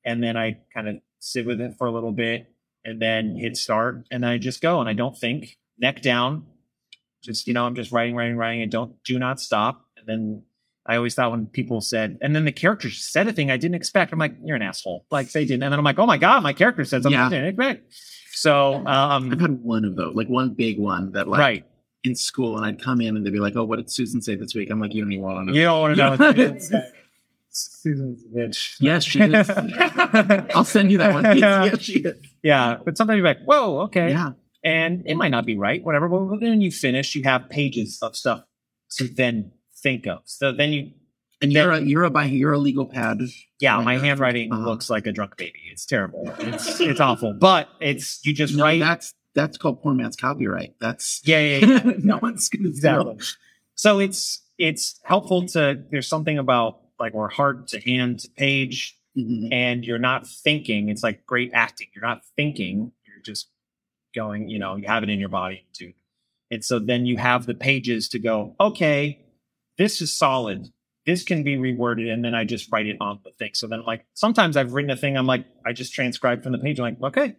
[0.04, 2.52] and then I kind of sit with it for a little bit,
[2.84, 6.46] and then hit start, and I just go, and I don't think, neck down,
[7.22, 10.42] just you know, I'm just writing, writing, writing, and don't do not stop, and then
[10.88, 13.74] I always thought when people said, and then the character said a thing I didn't
[13.74, 14.12] expect.
[14.12, 15.04] I'm like, you're an asshole.
[15.10, 15.62] Like they didn't.
[15.62, 17.26] And then I'm like, oh my God, my character said something Yeah.
[17.26, 17.92] I didn't expect.
[18.32, 21.66] So, um, I've had one of those, like one big one that like right.
[22.04, 24.36] in school, and I'd come in and they'd be like, "Oh, what did Susan say
[24.36, 26.52] this week?" I'm like, "You don't even want to know." You don't want to know
[26.78, 26.92] what
[27.50, 28.76] Susan's a bitch.
[28.80, 29.50] Yes, she is.
[30.54, 31.24] I'll send you that one.
[31.38, 31.64] Yeah.
[31.64, 32.16] Yes, she is.
[32.42, 32.78] Yeah.
[32.84, 34.10] But sometimes you're like, whoa, okay.
[34.10, 34.32] Yeah.
[34.64, 36.08] And it might not be right, whatever.
[36.08, 38.42] But then you finish, you have pages of stuff
[38.96, 39.52] to then
[39.82, 40.20] think of.
[40.24, 40.92] So then you,
[41.40, 43.18] And you're a you're a by you're a legal pad.
[43.60, 44.64] yeah, my handwriting Uh-huh.
[44.64, 45.60] looks like a drunk baby.
[45.70, 46.22] It's terrible.
[46.40, 47.34] It's, it's awful.
[47.34, 48.80] But it's, you just No, write.
[48.80, 50.74] that's that's called poor man's copyright.
[50.80, 51.92] That's Yeah, yeah, yeah.
[51.98, 52.68] no one's gonna.
[52.68, 53.16] Exactly.
[53.76, 58.96] So it's it's helpful to there's something about like we're hard to hand to page
[59.16, 59.52] Mhm.
[59.52, 60.88] and you're not thinking.
[60.88, 61.88] It's like great acting.
[61.94, 62.92] You're not thinking.
[63.06, 63.48] You're just
[64.14, 65.92] going, you know, you have it in your body too.
[66.50, 69.20] And so then you have the pages to go, okay,
[69.78, 70.68] this is solid.
[71.06, 72.12] This can be reworded.
[72.12, 73.52] And then I just write it on the thing.
[73.54, 76.58] So then like, sometimes I've written a thing, I'm like, I just transcribed from the
[76.58, 76.78] page.
[76.78, 77.36] I'm like, okay,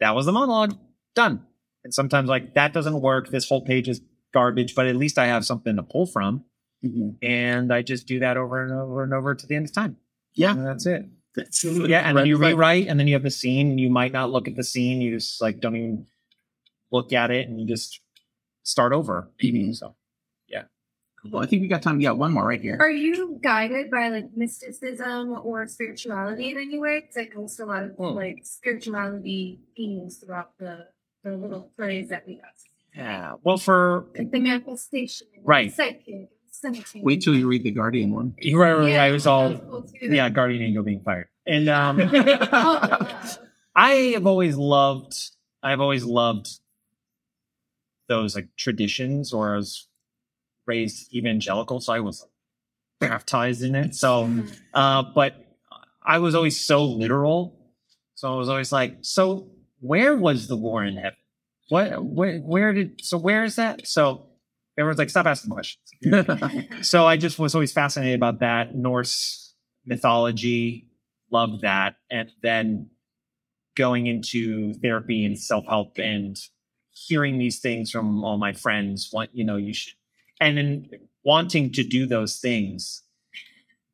[0.00, 0.76] that was the monologue.
[1.14, 1.44] Done.
[1.84, 3.28] And sometimes like that doesn't work.
[3.30, 4.00] This whole page is
[4.32, 6.44] garbage, but at least I have something to pull from.
[6.84, 7.16] Mhm.
[7.22, 9.96] And I just do that over and over and over to the end of time.
[10.34, 10.52] Yeah.
[10.52, 11.06] And that's it.
[11.36, 12.54] That's Yeah, and then you Red flag.
[12.54, 13.76] rewrite, and then you have the scene.
[13.78, 15.00] You might not look at the scene.
[15.00, 16.06] You just like don't even
[16.92, 18.00] look at it, and you just
[18.62, 19.30] start over.
[19.42, 19.74] Mhm.
[19.74, 19.96] So
[21.30, 21.40] Cool.
[21.40, 22.00] I think we got time.
[22.00, 22.76] Yeah, one more right here.
[22.80, 27.00] Are you guided by like mysticism or spirituality in any way?
[27.00, 28.14] Because I noticed a lot of Hmm.
[28.16, 30.86] like spirituality themes throughout the,
[31.22, 32.50] the little plays that we got.
[32.94, 33.34] yeah.
[33.42, 35.70] Well, for Like the manifestation, Right.
[35.70, 37.02] The psychic, cemetery.
[37.02, 38.34] Wait till you read the Guardian one.
[38.38, 40.06] you're right, right, Yeah, I was all was cool too.
[40.14, 41.98] yeah, Guardian Angel being fired, and um,
[43.74, 45.14] I have always loved.
[45.62, 46.60] I've always loved
[48.08, 49.88] those like traditions, or I was
[50.66, 52.26] raised evangelical, so I was
[53.00, 53.94] baptized in it.
[53.94, 54.30] So,
[54.72, 55.36] uh, but
[56.04, 57.58] I was always so literal.
[58.14, 59.50] So I was always like, so
[59.80, 61.18] where was the war in heaven?
[61.68, 63.86] What, where, where did, so where is that?
[63.86, 64.26] So
[64.78, 65.84] everyone's like, stop asking questions.
[66.82, 69.54] so I just was always fascinated about that Norse
[69.86, 70.90] mythology,
[71.30, 71.96] loved that.
[72.10, 72.90] And then
[73.76, 76.36] going into therapy and self help and
[76.90, 79.94] hearing these things from all my friends, what, you know, you should,
[80.40, 80.90] and then
[81.24, 83.02] wanting to do those things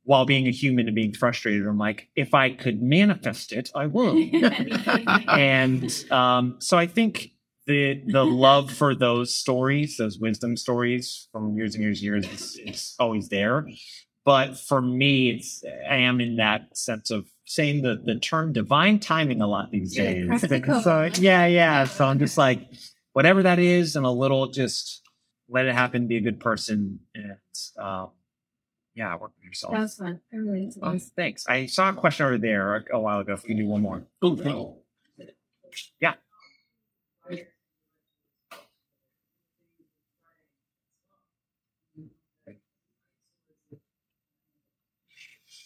[0.04, 1.66] while being a human and being frustrated.
[1.66, 4.34] I'm like, if I could manifest it, I would.
[5.28, 7.30] and um, so I think
[7.66, 12.26] the the love for those stories, those wisdom stories from years and years and years,
[12.26, 13.68] is, is always there.
[14.24, 18.98] But for me, it's I am in that sense of saying the the term divine
[18.98, 20.26] timing a lot these days.
[20.26, 20.80] practical.
[20.80, 21.84] So yeah, yeah.
[21.84, 22.68] So I'm just like
[23.12, 24.99] whatever that is, and a little just
[25.50, 26.06] let it happen.
[26.06, 27.36] Be a good person, and
[27.78, 28.10] um,
[28.94, 29.72] yeah, work with yourself.
[29.74, 30.20] that was fun.
[30.32, 31.02] I really enjoyed Oh, it.
[31.16, 31.44] thanks.
[31.48, 33.34] I saw a question over there a, a while ago.
[33.34, 34.04] If you do one more.
[34.22, 34.76] Oh, thank you.
[36.00, 36.14] Yeah.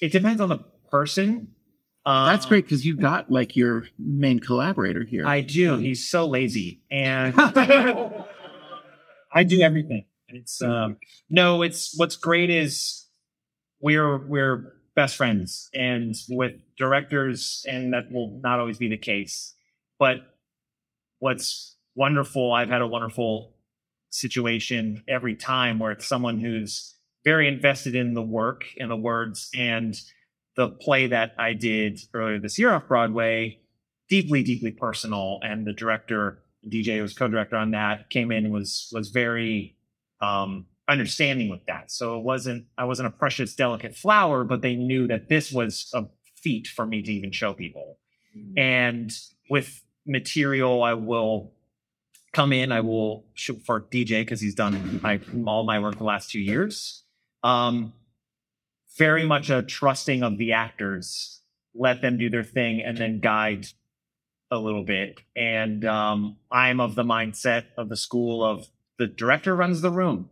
[0.01, 0.59] It depends on the
[0.91, 1.49] person.
[2.07, 5.27] Uh, That's great because you got like your main collaborator here.
[5.27, 5.79] I do.
[5.79, 7.35] He's so lazy, and
[9.35, 10.05] I do everything.
[10.29, 10.97] It's um
[11.29, 11.63] no.
[11.63, 13.07] It's what's great is
[13.81, 19.55] we're we're best friends and with directors, and that will not always be the case.
[19.99, 20.19] But
[21.19, 23.55] what's wonderful, I've had a wonderful
[24.11, 29.51] situation every time where it's someone who's very invested in the work and the words
[29.55, 29.99] and
[30.57, 33.59] the play that I did earlier this year off Broadway,
[34.09, 35.41] deeply, deeply personal.
[35.43, 39.77] And the director, DJ, was co-director on that, came in and was was very
[40.21, 41.91] um, understanding with that.
[41.91, 45.91] So it wasn't I wasn't a precious, delicate flower, but they knew that this was
[45.95, 46.05] a
[46.37, 47.99] feat for me to even show people.
[48.57, 49.13] And
[49.49, 51.53] with material, I will
[52.33, 52.73] come in.
[52.73, 56.41] I will shoot for DJ because he's done my, all my work the last two
[56.41, 57.05] years.
[57.43, 57.93] Um,
[58.99, 61.41] very much a trusting of the actors,
[61.75, 63.67] let them do their thing, and then guide
[64.55, 65.21] a little bit.
[65.37, 68.67] And um, I'm of the mindset of the school of
[68.99, 70.31] the director runs the room.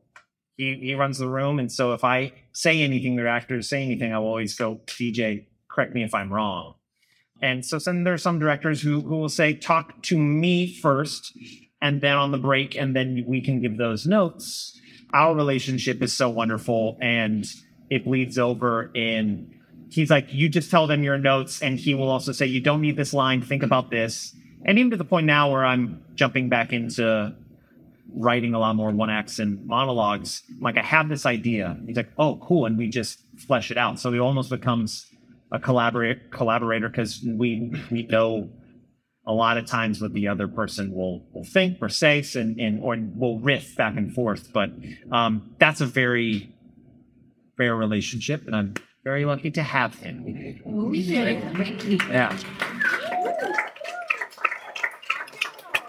[0.56, 4.12] He he runs the room, and so if I say anything, the actors say anything,
[4.12, 6.74] I will always go, DJ, correct me if I'm wrong.
[7.40, 11.36] And so then there are some directors who who will say, talk to me first,
[11.80, 14.78] and then on the break, and then we can give those notes.
[15.14, 17.46] Our relationship is so wonderful, and
[17.90, 19.61] it bleeds over in
[19.92, 22.80] he's like, you just tell them your notes, and he will also say, you don't
[22.80, 24.34] need this line, think about this.
[24.64, 27.34] And even to the point now where I'm jumping back into
[28.14, 31.78] writing a lot more one acts and monologues, like I have this idea.
[31.86, 33.98] He's like, oh, cool, and we just flesh it out.
[33.98, 35.06] So it almost becomes
[35.50, 38.48] a collaborate collaborator because we we know
[39.26, 42.82] a lot of times what the other person will will think or say and, and
[42.82, 44.52] or will riff back and forth.
[44.52, 44.70] But
[45.10, 46.54] um, that's a very
[47.56, 48.74] fair relationship, and I'm
[49.04, 50.24] very lucky to have him.
[52.10, 52.38] Yeah.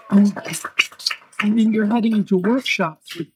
[0.10, 3.28] And then you're heading into workshops with,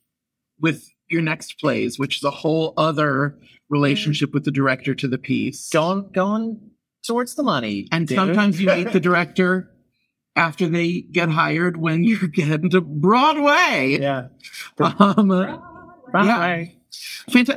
[0.60, 3.38] with your next plays, which is a whole other
[3.70, 5.70] relationship with the director to the piece.
[5.70, 6.72] Going going
[7.06, 7.88] towards the money.
[7.92, 8.16] And dude.
[8.16, 9.72] sometimes you meet the director
[10.36, 13.98] after they get hired when you get into Broadway.
[14.00, 14.28] Yeah.
[14.80, 15.58] Um, Broadway.
[16.14, 16.77] Fanta-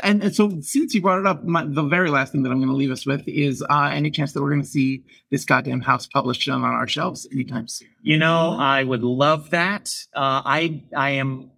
[0.03, 2.59] and, and so since you brought it up, my, the very last thing that I'm
[2.59, 5.45] going to leave us with is uh, any chance that we're going to see this
[5.45, 7.89] goddamn house published on our shelves anytime soon.
[8.03, 9.91] You know, I would love that.
[10.15, 11.51] Uh, I I am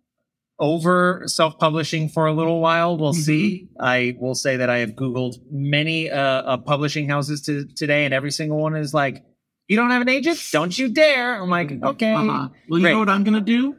[0.58, 2.96] over self-publishing for a little while.
[2.96, 3.68] We'll see.
[3.80, 8.14] I will say that I have Googled many uh, uh, publishing houses to, today, and
[8.14, 9.24] every single one is like,
[9.68, 10.38] "You don't have an agent?
[10.52, 12.48] Don't you dare!" I'm like, "Okay." Uh-huh.
[12.68, 12.92] Well, you Great.
[12.92, 13.76] know what I'm going to do?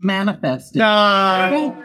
[0.00, 0.78] Manifest it.
[0.78, 1.84] No.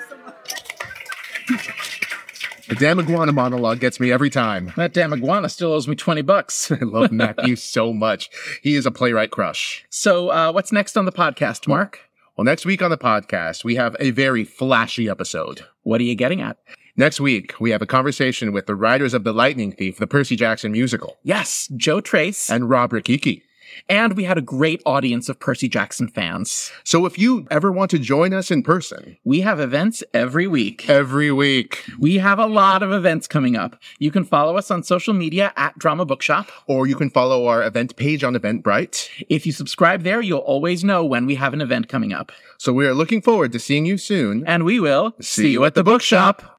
[2.68, 4.72] The damn iguana monologue gets me every time.
[4.78, 6.72] That damn iguana still owes me 20 bucks.
[6.72, 8.30] I love Matthew so much.
[8.62, 9.86] He is a playwright crush.
[9.90, 12.02] So, uh, what's next on the podcast, Mark?
[12.38, 15.66] Well, next week on the podcast, we have a very flashy episode.
[15.82, 16.58] What are you getting at?
[16.96, 20.36] Next week, we have a conversation with the writers of The Lightning Thief, the Percy
[20.36, 22.50] Jackson musical, Yes, Joe Tracz.
[22.54, 23.42] and Rob Rokicki.
[23.88, 26.72] And we had a great audience of Percy Jackson fans.
[26.84, 30.90] So if you ever want to join us in person, We have events every week.
[30.90, 33.76] every week, We have a lot of events coming up.
[34.00, 36.48] You can follow us on social media at Drama Bookshop.
[36.68, 39.10] or you can follow our event page on Eventbrite.
[39.30, 42.32] If you subscribe there, you'll always know when we have an event coming up.
[42.58, 44.44] So we are looking forward to seeing you soon.
[44.46, 46.59] And we will See you at the bookshop.